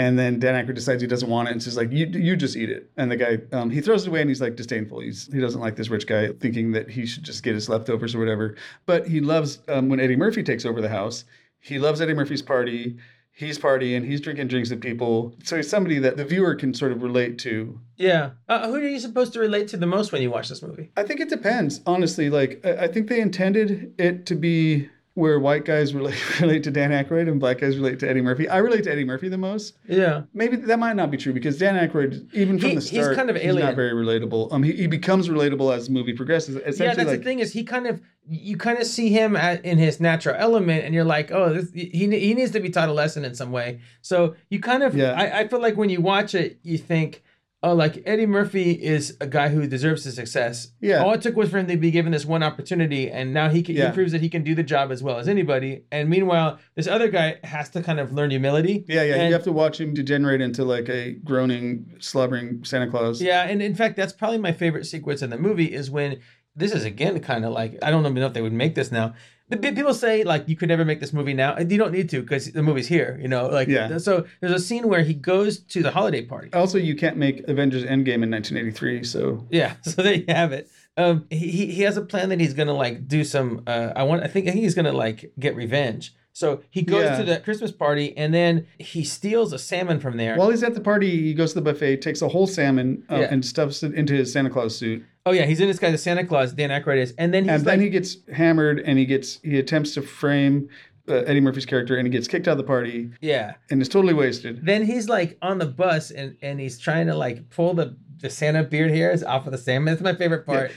[0.00, 2.56] And then Dan Aykroyd decides he doesn't want it and says like, "You you just
[2.56, 5.00] eat it." And the guy um, he throws it away and he's like disdainful.
[5.00, 8.14] He's he doesn't like this rich guy, thinking that he should just get his leftovers
[8.14, 8.54] or whatever.
[8.86, 11.24] But he loves um, when Eddie Murphy takes over the house.
[11.58, 12.96] He loves Eddie Murphy's party.
[13.32, 14.04] He's partying.
[14.04, 15.34] He's drinking drinks with people.
[15.44, 17.78] So he's somebody that the viewer can sort of relate to.
[17.96, 18.30] Yeah.
[18.48, 20.90] Uh, who are you supposed to relate to the most when you watch this movie?
[20.96, 22.30] I think it depends, honestly.
[22.30, 26.70] Like I I think they intended it to be where white guys relate relate to
[26.70, 28.48] Dan Aykroyd and black guys relate to Eddie Murphy.
[28.48, 29.76] I relate to Eddie Murphy the most.
[29.88, 30.22] Yeah.
[30.32, 33.16] Maybe that might not be true because Dan Aykroyd, even from He- the he's start,
[33.16, 33.56] kind of alien.
[33.56, 34.52] he's not very relatable.
[34.52, 36.54] Um, he, he becomes relatable as the movie progresses.
[36.56, 38.00] yeah, that's like the thing is he kind of
[38.30, 41.70] you kind of see him at, in his natural element, and you're like, oh, this,
[41.72, 43.80] he he needs to be taught a lesson in some way.
[44.02, 45.12] So you kind of, Yeah.
[45.12, 47.22] I, I feel like when you watch it, you think,
[47.62, 50.68] oh, like Eddie Murphy is a guy who deserves the success.
[50.80, 51.02] Yeah.
[51.02, 53.62] All it took was for him to be given this one opportunity, and now he
[53.62, 53.88] can, Yeah.
[53.88, 55.82] he proves that he can do the job as well as anybody.
[55.90, 58.84] And meanwhile, this other guy has to kind of learn humility.
[58.88, 59.14] yeah, yeah.
[59.16, 63.20] And- you have to watch him degenerate into like a groaning, slobbering Santa Claus.
[63.20, 66.20] Yeah, and in fact, that's probably my favorite sequence in the movie is when
[66.54, 68.90] this is again kind of like I don't even know if they would make this
[68.90, 69.14] now.
[69.50, 72.52] People say like you could never make this movie now, you don't need to because
[72.52, 73.18] the movie's here.
[73.20, 73.98] You know, like Yeah.
[73.98, 76.50] So there's a scene where he goes to the holiday party.
[76.52, 80.68] Also, you can't make Avengers Endgame in 1983, so Yeah, so there you have it.
[80.96, 83.62] Um, he he he has a plan that he's gonna like do some.
[83.66, 84.22] Uh, I want.
[84.24, 86.14] I think I think he's gonna like get revenge.
[86.32, 87.18] So he goes Yeah.
[87.18, 90.36] to the Christmas party and then he steals a salmon from there.
[90.36, 93.16] while he's at the party, he goes to the buffet, takes a whole salmon, uh,
[93.16, 93.28] Yeah.
[93.32, 95.04] and stuffs it into his Santa Claus suit.
[95.28, 97.52] Oh yeah, he's in this guy, the Santa Claus, Dan Aykroyd is, and then he's
[97.52, 100.68] and like, then he gets hammered and he gets he attempts to frame
[101.08, 103.54] uh, Eddie Murphy's character and he gets kicked out of the party yeah.
[103.70, 104.64] and is totally wasted.
[104.64, 108.30] Then he's like on the bus and and he's trying to like pull the the
[108.30, 109.92] Santa beard hairs off of the salmon.
[109.92, 110.72] That's my favorite part.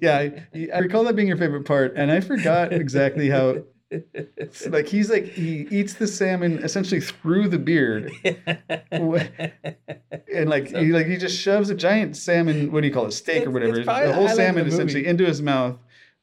[0.00, 3.62] Yeah, I, I recall that being your favorite part, and I forgot exactly how.
[4.68, 8.12] like he's like he eats the salmon essentially through the beard,
[8.90, 12.70] and like he like he just shoves a giant salmon.
[12.70, 13.12] What do you call it?
[13.12, 13.78] Steak or whatever.
[13.78, 15.78] the the whole salmon the essentially into his mouth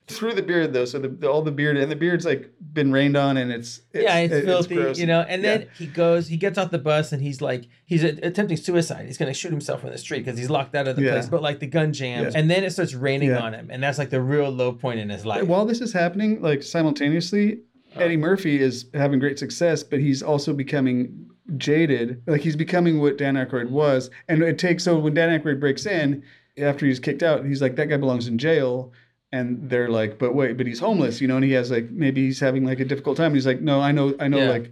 [0.07, 0.85] through the beard though.
[0.85, 3.81] So the, the all the beard and the beard's like been rained on and it's,
[3.93, 5.21] it's yeah, it's it- filthy, you know.
[5.21, 5.67] And then Yeah.
[5.77, 9.05] he goes, he gets off the bus, and he's like, he's a- attempting suicide.
[9.07, 11.11] He's gonna shoot himself in the street because he's locked out of the Yeah.
[11.13, 11.27] place.
[11.27, 12.39] But like the gun jams, Yeah.
[12.39, 15.09] and then it starts raining on him, and that's like the real low point in
[15.09, 15.43] his life.
[15.47, 17.59] While this is happening, like simultaneously,
[17.95, 22.21] Eddie Murphy is having great success, but he's also becoming jaded.
[22.27, 24.09] Like he's becoming what Dan Aykroyd was.
[24.27, 26.23] And it takes so when Dan Aykroyd breaks in,
[26.57, 28.91] after he's kicked out, he's like, that guy belongs in jail.
[29.35, 32.21] And they're like, but wait, but he's homeless, you know, and he has like maybe
[32.27, 33.27] he's having like a difficult time.
[33.31, 34.49] And he's like, no, I know, I know, Yeah.
[34.57, 34.71] like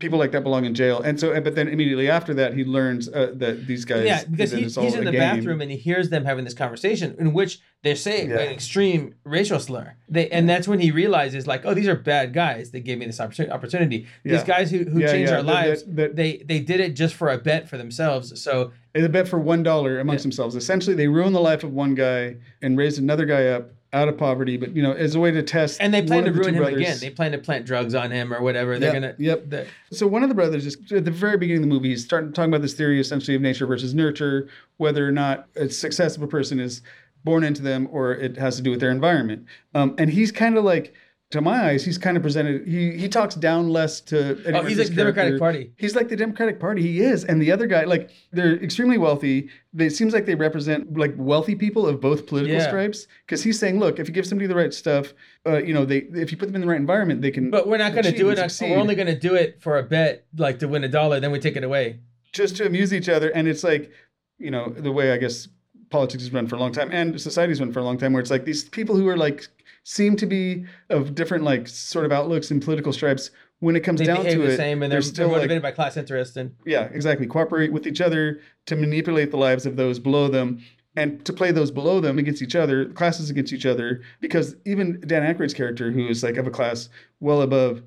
[0.00, 1.00] people like that belong in jail.
[1.00, 4.50] And so, but then immediately after that, he learns uh, that these guys, yeah, because
[4.50, 5.20] he, he's in the game.
[5.20, 8.40] bathroom and he hears them having this conversation in which they're saying Yeah.
[8.40, 9.94] an extreme racial slur.
[10.08, 12.72] They and that's when he realizes like, oh, these are bad guys.
[12.72, 14.06] They gave me this opportunity.
[14.24, 14.44] These Yeah.
[14.44, 17.28] guys who, who Yeah, changed our lives, that- that- they they did it just for
[17.30, 18.26] a bet for themselves.
[18.42, 20.56] So They bet for one dollar amongst themselves.
[20.56, 24.18] Essentially, they ruined the life of one guy and raised another guy up out of
[24.18, 24.56] poverty.
[24.56, 26.62] But you know, as a way to test, and they plan to the ruin him
[26.62, 26.80] brothers.
[26.80, 26.98] again.
[27.00, 28.78] They plan to plant drugs on him or whatever.
[28.78, 29.48] They're Yep, gonna yep.
[29.48, 31.90] the- So one of the brothers is at the very beginning of the movie.
[31.90, 35.68] He's starting talking about this theory essentially of nature versus nurture, whether or not a
[35.68, 36.82] success of a person is
[37.24, 39.46] born into them or it has to do with their environment.
[39.74, 40.92] Um, and he's kind of like.
[41.34, 42.66] To my eyes, he's kind of presented.
[42.66, 44.16] He he talks down less to.
[44.56, 45.38] Oh, he's like the Democratic.
[45.38, 45.72] Party.
[45.76, 46.80] He's like the Democratic Party.
[46.82, 49.48] He is, and the other guy, like they're extremely wealthy.
[49.72, 52.68] They, it seems like they represent like wealthy people of both political Yeah.
[52.68, 53.08] stripes.
[53.26, 55.12] Because he's saying, look, if you give somebody the right stuff,
[55.44, 57.50] uh, you know, they if you put them in the right environment, they can.
[57.50, 58.36] But we're not going to do it.
[58.38, 58.70] Succeed.
[58.70, 61.18] we're only going to do it for a bet, like to win a dollar.
[61.18, 61.98] Then we take it away.
[62.32, 63.30] just to amuse each other.
[63.30, 63.90] And it's like,
[64.38, 65.48] you know, the way I guess
[65.90, 68.20] politics has run for a long time and society's run for a long time, where
[68.22, 69.48] it's like these people who are like
[69.84, 73.30] seem to be of different like sort of outlooks and political stripes.
[73.60, 75.62] When it comes They down to the it, same, and they're they're, still like motivated
[75.62, 76.36] by class interest.
[76.36, 77.26] And yeah, exactly.
[77.26, 80.60] Cooperate with each other to manipulate the lives of those below them
[80.96, 84.02] and to play those below them against each other, classes against each other.
[84.20, 87.80] Because even Dan Aykroyd's character, who is like of a class well above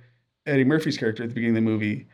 [0.47, 2.07] Eddie Murphy's character at the beginning of the movie,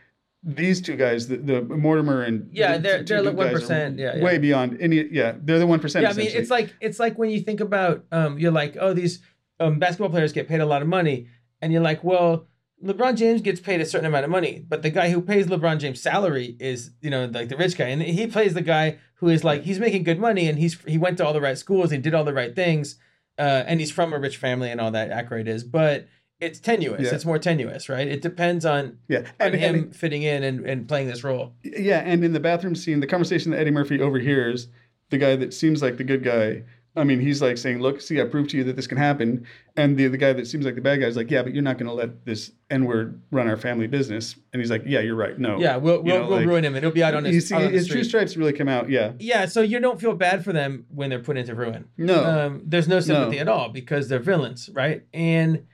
[0.44, 4.24] these two guys, the, the Mortimer and Yeah, the, they're- they're like 1%, yeah, yeah.
[4.24, 5.08] way beyond any.
[5.10, 6.04] Yeah, they're the one percent.
[6.04, 8.92] yeah, I mean, it's like it's like when you think about, um, you're like, oh,
[8.94, 9.22] these
[9.64, 11.28] um, basketball players get paid a lot of money,
[11.62, 12.48] and you're like, well,
[12.84, 15.80] LeBron James gets paid a certain amount of money, but the guy who pays LeBron
[15.80, 19.30] James' salary is, you know, like the rich guy, and he plays the guy who
[19.30, 21.92] is like he's making good money, and he's he went to all the right schools,
[21.92, 22.98] he did all the right things,
[23.40, 25.10] uh, and he's from a rich family and all that.
[25.10, 26.08] Aykroyd is, but
[26.40, 27.04] it's tenuous.
[27.04, 27.16] Yeah.
[27.16, 28.08] It's more tenuous, right?
[28.08, 31.54] It depends on yeah, on and, him and fitting in and, and playing this role.
[31.64, 34.68] yeah, and in the bathroom scene, the conversation that Eddie Murphy overhears,
[35.10, 36.64] the guy that seems like the good guy
[36.96, 39.48] I mean, he's like saying, "Look, see, I proved to you that this can happen."
[39.76, 41.64] And the the guy that seems like the bad guy is like, "Yeah, but you're
[41.64, 45.00] not going to let this N word run our family business." And he's like, "Yeah,
[45.00, 45.38] you're right.
[45.40, 46.76] No." Yeah, we'll we'll, know, we'll like, ruin him.
[46.76, 48.90] It'll be out on You his, see, out on his true stripes really come out.
[48.90, 49.14] Yeah.
[49.18, 51.86] Yeah, so you don't feel bad for them when they're put into ruin.
[51.98, 52.24] No.
[52.24, 53.42] Um, there's no sympathy No.
[53.42, 55.04] at all because they're villains, right?
[55.14, 55.66] And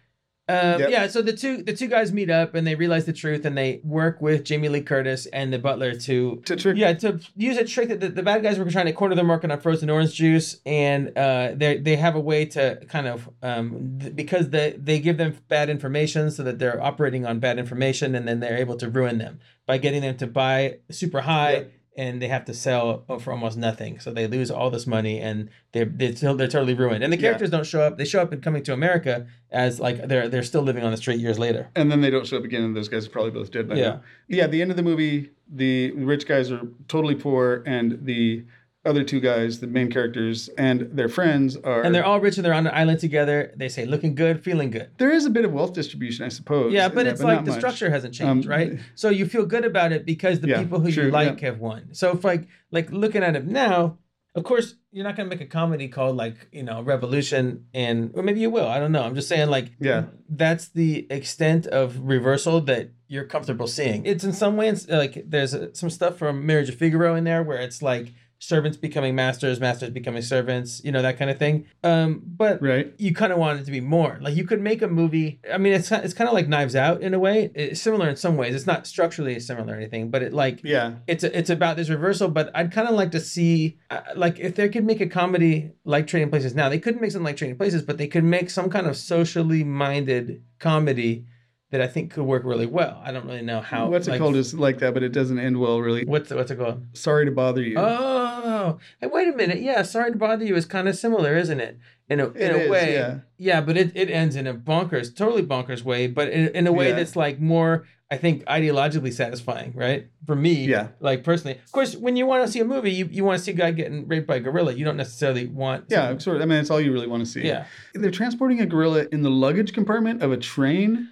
[0.49, 0.89] um, Yep.
[0.89, 3.57] yeah, so the two the two guys meet up and they realize the truth and
[3.57, 6.75] they work with Jamie Lee Curtis and the butler to to trick.
[6.75, 9.23] yeah to use a trick that the, the bad guys were trying to corner the
[9.23, 13.29] market on frozen orange juice and uh, they they have a way to kind of
[13.43, 17.59] um, th- because they they give them bad information so that they're operating on bad
[17.59, 21.53] information and then they're able to ruin them by getting them to buy super high
[21.53, 21.63] Yeah.
[22.01, 22.85] And they have to sell
[23.23, 25.37] for almost nothing so they lose all this money and
[25.73, 27.27] they're they're, still, they're totally ruined and the Yeah.
[27.27, 29.15] characters don't show up they show up in coming to america
[29.51, 32.25] as like they're they're still living on the street years later And then they don't
[32.29, 33.89] show up again, and those guys are probably both dead by Yeah.
[33.89, 34.01] now.
[34.35, 34.43] Yeah.
[34.45, 35.17] At the end of the movie,
[35.63, 38.45] the rich guys are totally poor, and the
[38.85, 41.81] other two guys, the main characters, and their friends are.
[41.83, 44.71] and they're all rich and they're on an island together they say looking good feeling
[44.71, 46.71] good There is a bit of wealth distribution, I suppose.
[46.71, 47.59] Yeah, but that, it's like the much.
[47.59, 48.79] structure hasn't changed, Um, right?
[48.95, 51.47] So you feel good about it because the Yeah, people who true, you like yeah.
[51.49, 51.93] have won.
[51.93, 53.97] So if like like looking at it now,
[54.35, 58.23] of course you're not gonna make a comedy called like you know Revolution and or
[58.23, 58.67] maybe you will.
[58.67, 59.03] I don't know.
[59.03, 60.05] I'm just saying like Yeah.
[60.29, 64.05] that's the extent of reversal that you're comfortable seeing.
[64.05, 67.43] It's in some ways like there's uh, some stuff from Marriage of Figaro in there
[67.43, 71.65] where it's like servants becoming masters, masters becoming servants, you know that kind of thing.
[71.83, 72.93] Um, but Right.
[72.97, 74.17] you kind of want it to be more.
[74.21, 75.39] Like you could make a movie.
[75.53, 77.51] I mean, it's it's kind of like Knives Out in a way.
[77.53, 78.55] It's similar in some ways.
[78.55, 80.93] It's not structurally similar or anything, but it like Yeah.
[81.07, 82.29] it's a, it's about this reversal.
[82.29, 85.71] But I'd kind of like to see uh, like if they could make a comedy
[85.83, 86.69] like Trading Places now.
[86.69, 89.63] They couldn't make something like Trading Places, but they could make some kind of socially
[89.65, 91.25] minded comedy
[91.71, 93.01] that I think could work really well.
[93.03, 93.89] I don't really know how.
[93.89, 96.05] What's it like, called is like that, but it doesn't end well, really.
[96.05, 96.83] What's what's it called?
[96.93, 97.75] Sorry to bother you.
[97.77, 99.61] Oh, hey, wait a minute.
[99.61, 101.77] Yeah, sorry to bother you is kind of similar, isn't it?
[102.09, 103.19] In a in a is, way, yeah.
[103.37, 106.71] yeah, but it, it ends in a bonkers, totally bonkers way, but in, in a
[106.71, 106.95] way Yeah.
[106.95, 110.07] that's like more, I think, ideologically satisfying, right?
[110.25, 110.87] For me, Yeah.
[110.99, 111.59] like personally.
[111.63, 113.53] Of course, when you want to see a movie, you, you want to see a
[113.53, 114.73] guy getting raped by a gorilla.
[114.73, 115.85] You don't necessarily want.
[115.89, 116.41] Yeah, sort of.
[116.41, 117.41] I mean, that's all you really want to see.
[117.45, 117.65] Yeah.
[117.93, 121.09] They're transporting a gorilla in the luggage compartment of a train.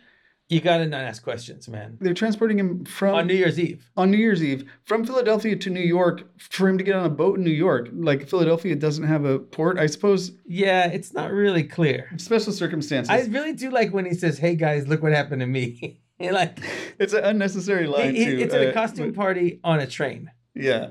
[0.49, 1.97] You got to not ask questions, man.
[1.99, 3.89] They're transporting him from On New Year's Eve.
[3.97, 7.10] on New Year's Eve from Philadelphia to New York for him to get on a
[7.10, 7.89] boat in New York.
[7.91, 10.31] Like Philadelphia doesn't have a port, I suppose.
[10.45, 12.10] Yeah, it's not really clear.
[12.15, 13.10] Special circumstances.
[13.10, 16.57] I really do like when he says, "Hey guys, look what happened to me." Like,
[16.97, 18.38] it's an unnecessary line he- he- too.
[18.39, 20.31] it's at a uh, costume but- party on a train.
[20.55, 20.88] Yeah,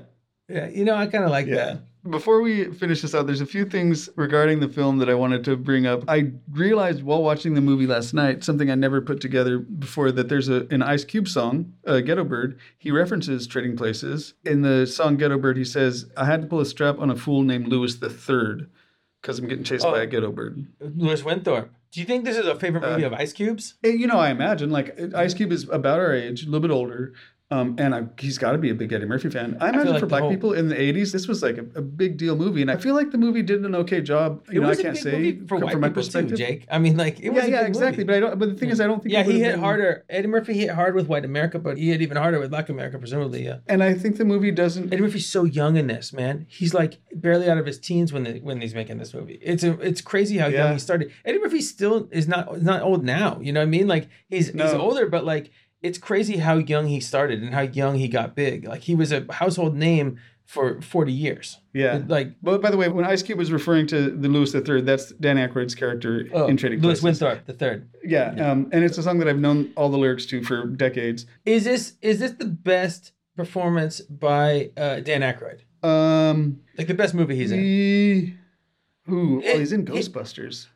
[0.47, 1.55] Yeah, you know, I kind of like yeah.
[1.55, 1.79] that.
[2.09, 5.43] Before we finish this out, there's a few things regarding the film that I wanted
[5.45, 6.03] to bring up.
[6.07, 10.29] I realized while watching the movie last night something I never put together before that
[10.29, 12.59] there's a an Ice Cube song, uh, Ghetto Bird.
[12.77, 14.35] He references Trading Places.
[14.45, 17.15] In the song Ghetto Bird, he says, "I had to pull a strap on a
[17.15, 18.69] fool named Louis the Third
[19.21, 19.91] because I'm getting chased Oh.
[19.91, 21.71] by a ghetto bird." Louis Winthorpe.
[21.91, 23.75] Do you think this is a favorite movie Uh, of Ice Cube's?
[23.83, 26.69] Eh, You know, I imagine like Ice Cube is about our age, a little bit
[26.71, 27.13] older,
[27.49, 29.57] um, and I, he's got to be a big Eddie Murphy fan.
[29.61, 31.81] I imagine like for black whole- people in the '80s, this was like a, a
[31.81, 34.43] big deal movie, and I feel like the movie did an okay job.
[34.51, 36.31] You it know, was I a can't big say movie for from my people perspective.
[36.31, 36.65] too, Jake.
[36.69, 38.03] I mean, like it yeah, was a yeah, big exactly.
[38.03, 38.07] movie.
[38.07, 38.39] But I don't.
[38.39, 39.13] But the thing is, I don't think.
[39.13, 40.03] yeah, he hit been- harder.
[40.09, 42.99] Eddie Murphy hit hard with white America, but he hit even harder with black America,
[42.99, 43.45] presumably.
[43.45, 43.59] Yeah.
[43.67, 44.91] And I think the movie doesn't.
[44.91, 46.45] Eddie Murphy's so young in this, man.
[46.49, 49.39] He's like barely out of his teens when the, when he's making this movie.
[49.41, 50.65] It's a, it's crazy how Yeah.
[50.65, 51.11] young he started.
[51.23, 53.39] Eddie Murphy still is not not old now.
[53.41, 53.87] You know what I mean?
[53.87, 55.49] Like he's he's older, but like
[55.81, 58.65] it's crazy how young he started and how young he got big.
[58.67, 61.59] Like he was a household name for forty years.
[61.73, 62.01] Yeah.
[62.07, 64.85] Like But by the way, when Ice Cube was referring to the Louis the Third,
[64.85, 67.21] that's Dan Aykroyd's character oh, in Trading Louis Places.
[67.21, 67.89] Winthorpe the third.
[68.03, 71.25] Yeah, Um, and it's a song that I've known all the lyrics to for decades.
[71.45, 75.59] Is this is this the best performance by uh, Dan Aykroyd?
[75.87, 77.59] Um, Like the best movie he's in?
[77.59, 78.33] he,
[79.05, 79.41] who?
[79.41, 80.67] It- oh, he's in it- Ghostbusters.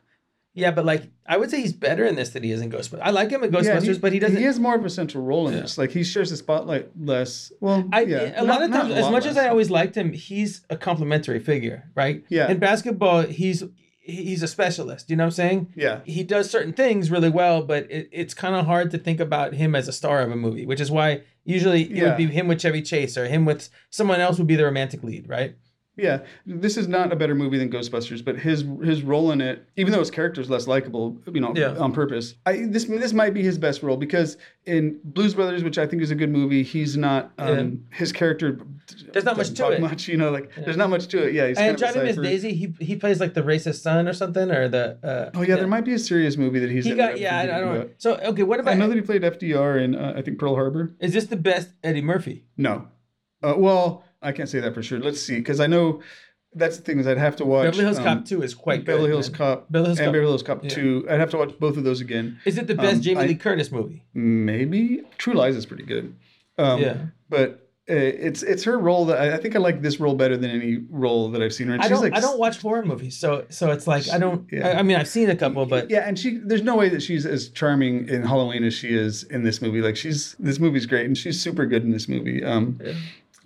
[0.54, 3.00] Yeah, but like I would say he's better in this than he is in Ghostbusters.
[3.02, 4.36] I like him in Yeah, Ghostbusters, but he doesn't.
[4.36, 5.60] He has more of a central role in Yeah.
[5.62, 5.78] this.
[5.78, 7.52] Like he shares the spotlight less.
[7.60, 9.38] Well, I yeah, a Not- lot of times, as much as.
[9.38, 12.22] I always liked him, he's a complimentary figure, right?
[12.28, 12.50] Yeah.
[12.50, 13.64] In basketball, he's
[14.04, 15.08] he's a specialist.
[15.08, 15.72] You know what I'm saying?
[15.76, 19.20] yeah, He does certain things really well, but it, it's kind of hard to think
[19.20, 22.04] about him as a star of a movie, which is why usually it Yeah.
[22.08, 25.04] would be him with Chevy Chase or him with someone else would be the romantic
[25.04, 25.54] lead, right?
[25.96, 26.20] Yeah.
[26.46, 29.92] This is not a better movie than Ghostbusters, but his his role in it, even
[29.92, 31.76] though his character is less likable, you know, Yeah.
[31.78, 32.34] on purpose.
[32.46, 36.02] I this this might be his best role because in Blues Brothers, which I think
[36.02, 38.58] is a good movie, he's not um, his character.
[39.12, 39.80] There's not much to talk it.
[39.80, 41.34] Much, you know, like there's not much to it.
[41.34, 42.30] Yeah, he's And kind of a Johnny Miss.
[42.42, 44.98] Daisy, he he plays like the racist son or something, or the.
[45.02, 47.38] Uh, Oh yeah, there might be a serious movie that he's He in got yeah,
[47.38, 47.88] I, I don't know.
[47.98, 48.72] So okay, what about?
[48.72, 50.94] I know that he played FDR in uh, I think Pearl Harbor.
[51.00, 52.44] Is this the best Eddie Murphy?
[52.56, 52.88] No.
[53.42, 54.98] Uh, well, I can't say that for sure.
[55.00, 56.02] Let's see, because I know
[56.54, 58.84] that's the thing is I'd have to watch Beverly Hills um, Cop 2 is quite
[58.84, 59.12] Beverly good.
[59.14, 59.38] Hills man.
[59.38, 60.70] Cop Beverly Hills and Cop- Beverly Hills Cop yeah.
[60.70, 61.06] 2.
[61.10, 62.38] I'd have to watch both of those again.
[62.44, 64.04] Is it the best Um, Jamie I- Lee Curtis movie?
[64.14, 66.14] Maybe True Lies is pretty good.
[66.58, 66.96] Um, Yeah.
[67.30, 67.58] but
[67.90, 70.50] uh, it's it's her role that I, I think I like this role better than
[70.50, 71.74] any role that I've seen her.
[71.74, 71.80] in.
[71.80, 72.00] I don't.
[72.00, 74.46] like I don't watch horror movies, so so it's like I don't.
[74.52, 74.68] Yeah.
[74.68, 77.02] I, I mean, I've seen a couple, but yeah, and she there's no way that
[77.02, 79.80] she's as charming in Halloween as she is in this movie.
[79.82, 82.44] Like she's this movie's great, and she's super good in this movie.
[82.44, 82.92] Um, Yeah.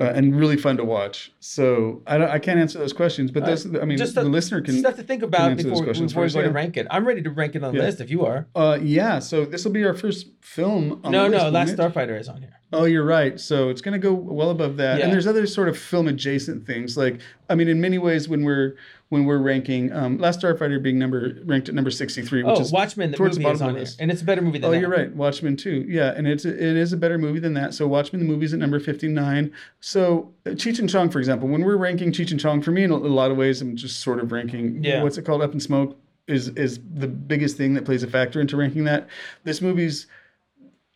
[0.01, 1.33] Uh, and really fun to watch.
[1.41, 4.25] So I don't, I can't answer those questions, but those I mean just the a-
[4.25, 4.79] lister can.
[4.79, 6.87] stuff to think about before, before we go to rank it.
[6.91, 7.85] I'm ready to rank it on the Yeah.
[7.87, 8.47] list if you are.
[8.55, 11.01] Uh, yeah, so this will be our first film.
[11.05, 11.77] On no, the list, no, Last?
[11.77, 12.56] Starfighter is on here.
[12.73, 13.39] Oh, you're right.
[13.39, 14.99] So it's going to go well above that.
[14.99, 15.05] Yeah.
[15.05, 16.97] And there's other sort of film adjacent things.
[16.97, 18.77] Like, I mean, in many ways, when we're
[19.09, 22.73] when we're ranking, um, Last Starfighter being number ranked at number 63, which Oh, is
[22.73, 24.59] Watchmen, the towards the movie is bottom of on the and it's a better movie
[24.59, 24.67] than that.
[24.69, 25.15] Oh, that you're right.
[25.15, 25.85] Watchmen too.
[25.89, 27.73] Yeah, and it's it is a better movie than that.
[27.73, 29.53] So Watchmen the movie's at number 59.
[29.79, 32.83] So uh, Cheech and Chong, for example, when we're ranking Cheech and Chong, for me
[32.83, 35.05] in a, a lot of ways, I'm just sort of ranking Yeah.
[35.05, 38.41] what's it called, Up in Smoke is is the biggest thing that plays a factor
[38.41, 39.07] into ranking that.
[39.45, 40.09] This movie's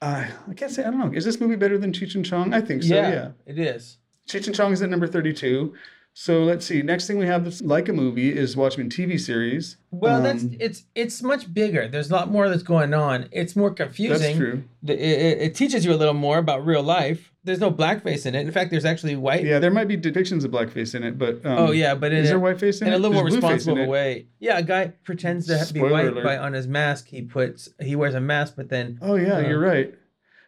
[0.03, 1.13] uh, I can't say I don't know.
[1.13, 2.55] Is this movie better than Cheech and Chong?
[2.55, 2.95] I think so.
[2.95, 3.29] yeah, yeah.
[3.47, 3.99] it is.
[4.29, 5.75] Cheech and Chong is at number 32.
[6.13, 6.83] So let's see.
[6.83, 9.77] Next thing we have that's like a movie is Watchmen TV series.
[9.91, 11.89] Well, that's Um, it's it's much bigger.
[11.89, 13.29] There's a lot more that's going on.
[13.33, 14.19] It's more confusing.
[14.21, 14.65] that's true.
[14.87, 17.33] It, it, it teaches you a little more about real life.
[17.45, 18.41] There's no blackface in it.
[18.41, 19.45] In fact, there's actually white.
[19.45, 22.19] Yeah, there might be depictions of blackface in it, but um, Oh yeah, but in
[22.19, 22.97] is a, there whiteface in, in it?
[22.97, 24.27] In a little more responsible way.
[24.41, 26.25] Yeah, a guy pretends to be Spoiler white, alert.
[26.25, 29.41] but on his mask he puts he wears a mask, but then Oh yeah, Uh,
[29.49, 29.95] you're right.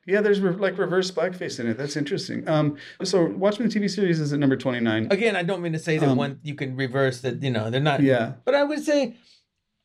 [0.06, 1.78] Yeah, there's re- like reverse blackface in it.
[1.78, 2.48] That's interesting.
[2.48, 5.08] Um, so Watchmen the TV series is at number 29.
[5.10, 7.42] again, I don't mean to say that Um, one you can reverse that.
[7.42, 8.02] You know, they're not.
[8.02, 8.32] Yeah.
[8.44, 9.14] But I would say,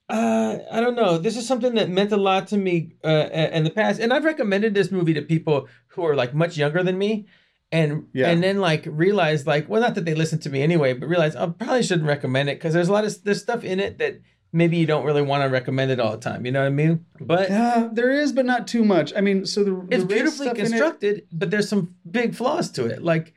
[0.10, 1.17] uh, I don't know.
[1.17, 4.23] This is something that meant a lot to me uh, in the past, and I've
[4.25, 7.27] recommended this movie to people who are like much younger than me,
[7.71, 8.30] and Yeah.
[8.30, 11.36] and then like realize like, well, not that they listen to me anyway, but realize
[11.36, 14.21] I probably shouldn't recommend it because there's a lot of there's stuff in it that
[14.58, 16.46] maybe you don't really want to recommend it all the time.
[16.46, 17.06] You know what I mean?
[17.20, 19.13] But Yeah, there is, but not too much.
[19.15, 22.36] I mean, so the the it's race beautifully in it- constructed, but there's some big
[22.36, 23.02] flaws to it.
[23.02, 23.34] Like,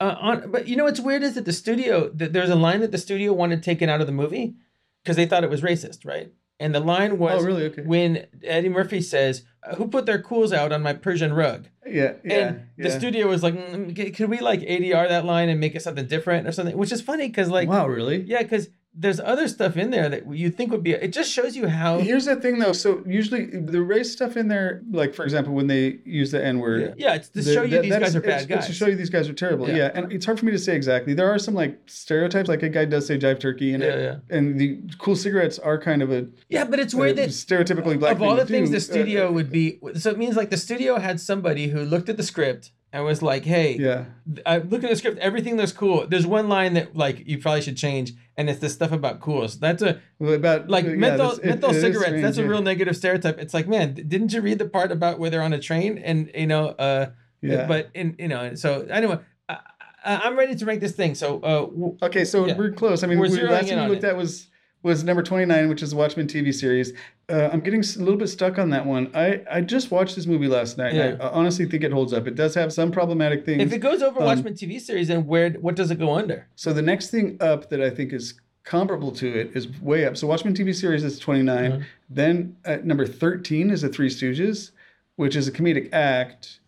[0.00, 2.80] uh, on but you know what's weird is that the studio that there's a line
[2.80, 4.54] that the studio wanted taken out of the movie
[5.02, 6.32] because they thought it was racist, right?
[6.60, 7.64] And the line was Oh, really?
[7.66, 7.82] Okay.
[7.82, 12.12] when Eddie Murphy says, uh, "Who put their Kools out on my Persian rug?" Yeah,
[12.24, 12.34] yeah.
[12.34, 15.82] and the studio was like, mm, "Could we like ADR that line and make it
[15.82, 18.20] something different or something?" Which is funny because like, wow, really?
[18.22, 20.92] yeah, because there's other stuff in there that you think would be.
[20.92, 21.98] It just shows you how.
[21.98, 22.72] Here's the thing, though.
[22.74, 26.58] So usually the race stuff in there, like for example, when they use the N
[26.58, 28.58] word, yeah, it's to show you that- these guys are bad guys.
[28.58, 29.66] It's to show you these guys are terrible.
[29.68, 29.76] Yeah.
[29.76, 29.90] Yeah.
[29.94, 31.14] and it's hard for me to say exactly.
[31.14, 34.02] There are some like stereotypes, like a guy does say jive turkey, and Yeah, it,
[34.30, 34.36] yeah.
[34.36, 38.16] and the Kool cigarettes are kind of a, yeah, but it's weird that stereotypically black.
[38.16, 38.74] of all the things do.
[38.74, 42.08] the studio Uh, would be so it means like the studio had somebody who looked
[42.10, 44.04] at the script and was like hey yeah,
[44.44, 46.06] i look at the script everything looks cool.
[46.06, 49.58] There's one line that like you probably should change and it's the stuff about Kools.
[49.58, 52.62] That's a Well, about like yeah, menthol it- menthol it cigarettes strange, that's a real
[52.62, 53.38] negative stereotype.
[53.38, 56.30] It's like man didn't you read the part about where they're on a train and
[56.34, 57.06] you know uh
[57.40, 57.66] Yeah.
[57.66, 59.58] but in you know so anyway I,
[60.04, 61.14] I, i'm ready to rank this thing.
[61.14, 62.56] So uh w- Okay, so Yeah.
[62.58, 63.02] we're close.
[63.02, 64.48] I mean, We're we, last thing we looked at was
[64.82, 66.92] was number twenty nine, which is the Watchmen TV series.
[67.28, 69.10] Uh, I'm getting a little bit stuck on that one.
[69.14, 70.94] I I just watched this movie last night.
[70.94, 71.16] Yeah.
[71.20, 72.26] I, I honestly think it holds up.
[72.26, 73.62] It does have some problematic things.
[73.62, 76.46] if it goes over Um, watchmen tv series then where what does it go under
[76.56, 80.16] So the next thing up that I think is comparable to it is way up.
[80.16, 81.72] So Watchmen TV series is 29.
[81.72, 81.82] Mm-hmm.
[82.10, 84.70] Then at number 13 is The Three Stooges,
[85.16, 86.60] which is a comedic act.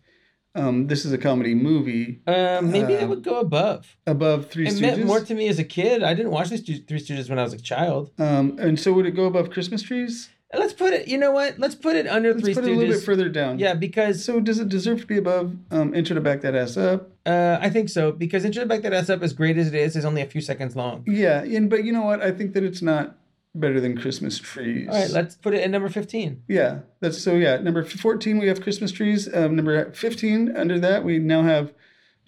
[0.55, 2.21] Um, this is a comedy movie.
[2.27, 4.81] um maybe it Um, would go above Above Three it Stooges.
[4.81, 6.01] meant more to me as a kid.
[6.03, 8.11] I didn't watch Stu- Three Stooges when I was a child.
[8.17, 10.29] um, and so would it go above Christmas trees?
[10.57, 11.07] Let's put it.
[11.09, 11.59] You know what?
[11.59, 13.59] Let's put it under Let's Three put it a little bit further down.
[13.59, 16.77] Yeah, because So does it deserve to be above um, Intro to Back That Ass
[16.77, 17.09] Up?
[17.25, 18.13] uh, I think so.
[18.13, 20.25] Because Intro to Back That Ass Up, as great as it is, is only a
[20.27, 21.03] few seconds long.
[21.07, 22.21] Yeah, and but you know what?
[22.21, 23.17] I think that it's not
[23.59, 24.87] better than Christmas trees.
[24.89, 26.43] All right, let's put it at number fifteen.
[26.47, 27.33] Yeah, that's so.
[27.35, 29.33] Yeah, number fourteen we have Christmas trees.
[29.33, 31.73] Um, number fifteen under that we now have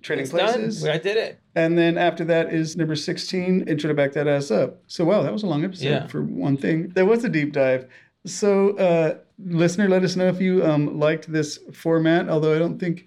[0.01, 0.91] Trading It's Places, done.
[0.91, 1.39] I did it.
[1.55, 3.67] and then after that is number sixteen.
[3.67, 4.81] Intro to back that ass up.
[4.87, 6.07] So wow, that was a long episode Yeah.
[6.07, 6.89] for one thing.
[6.89, 7.87] That was a deep dive.
[8.25, 12.29] So uh, listener, let us know if you um, liked this format.
[12.29, 13.05] Although I don't think.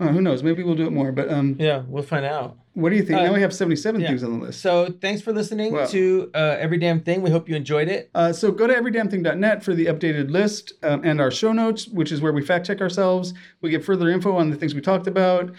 [0.00, 0.42] Uh, who knows?
[0.42, 1.12] Maybe we'll do it more.
[1.12, 2.56] But um, Yeah, we'll find out.
[2.74, 3.18] what do you think?
[3.18, 4.08] Uh, now we have seventy-seven yeah.
[4.08, 4.60] things on the list.
[4.60, 5.86] So thanks for listening Wow.
[5.86, 7.22] to uh, Every Damn Thing.
[7.22, 8.10] We hope you enjoyed it.
[8.14, 12.12] Uh, so go to everydamnthing.net for the updated list um, and our show notes, which
[12.12, 13.34] is where we fact check ourselves.
[13.60, 15.52] We get further info on the things we talked about.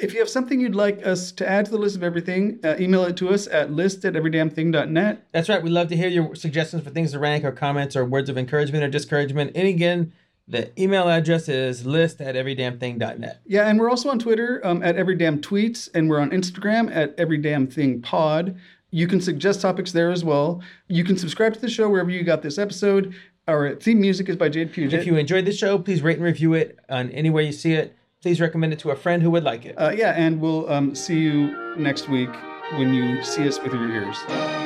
[0.00, 2.76] If you have something you'd like us to add to the list of everything, uh,
[2.80, 5.26] email it to us at list at everydamnthing.net.
[5.32, 5.62] That's right.
[5.62, 8.38] We'd love to hear your suggestions for things to rank, or comments, or words of
[8.38, 9.52] encouragement or discouragement.
[9.54, 10.14] And again,
[10.52, 13.40] the email address is list at everydamnthing.net.
[13.46, 18.58] Yeah, and we're also on Twitter um, at everydamntweets, and we're on Instagram at everydamnthingpod.
[18.90, 20.62] You can suggest topics there as well.
[20.88, 23.14] You can subscribe to the show wherever you got this episode.
[23.48, 25.00] Our theme music is by Jade Puget.
[25.00, 27.72] If you enjoyed the show, please rate and review it on any way you see
[27.72, 27.96] it.
[28.20, 29.74] Please recommend it to a friend who would like it.
[29.76, 32.30] uh, yeah, and we'll um, see you next week
[32.72, 34.61] when you see us with your ears.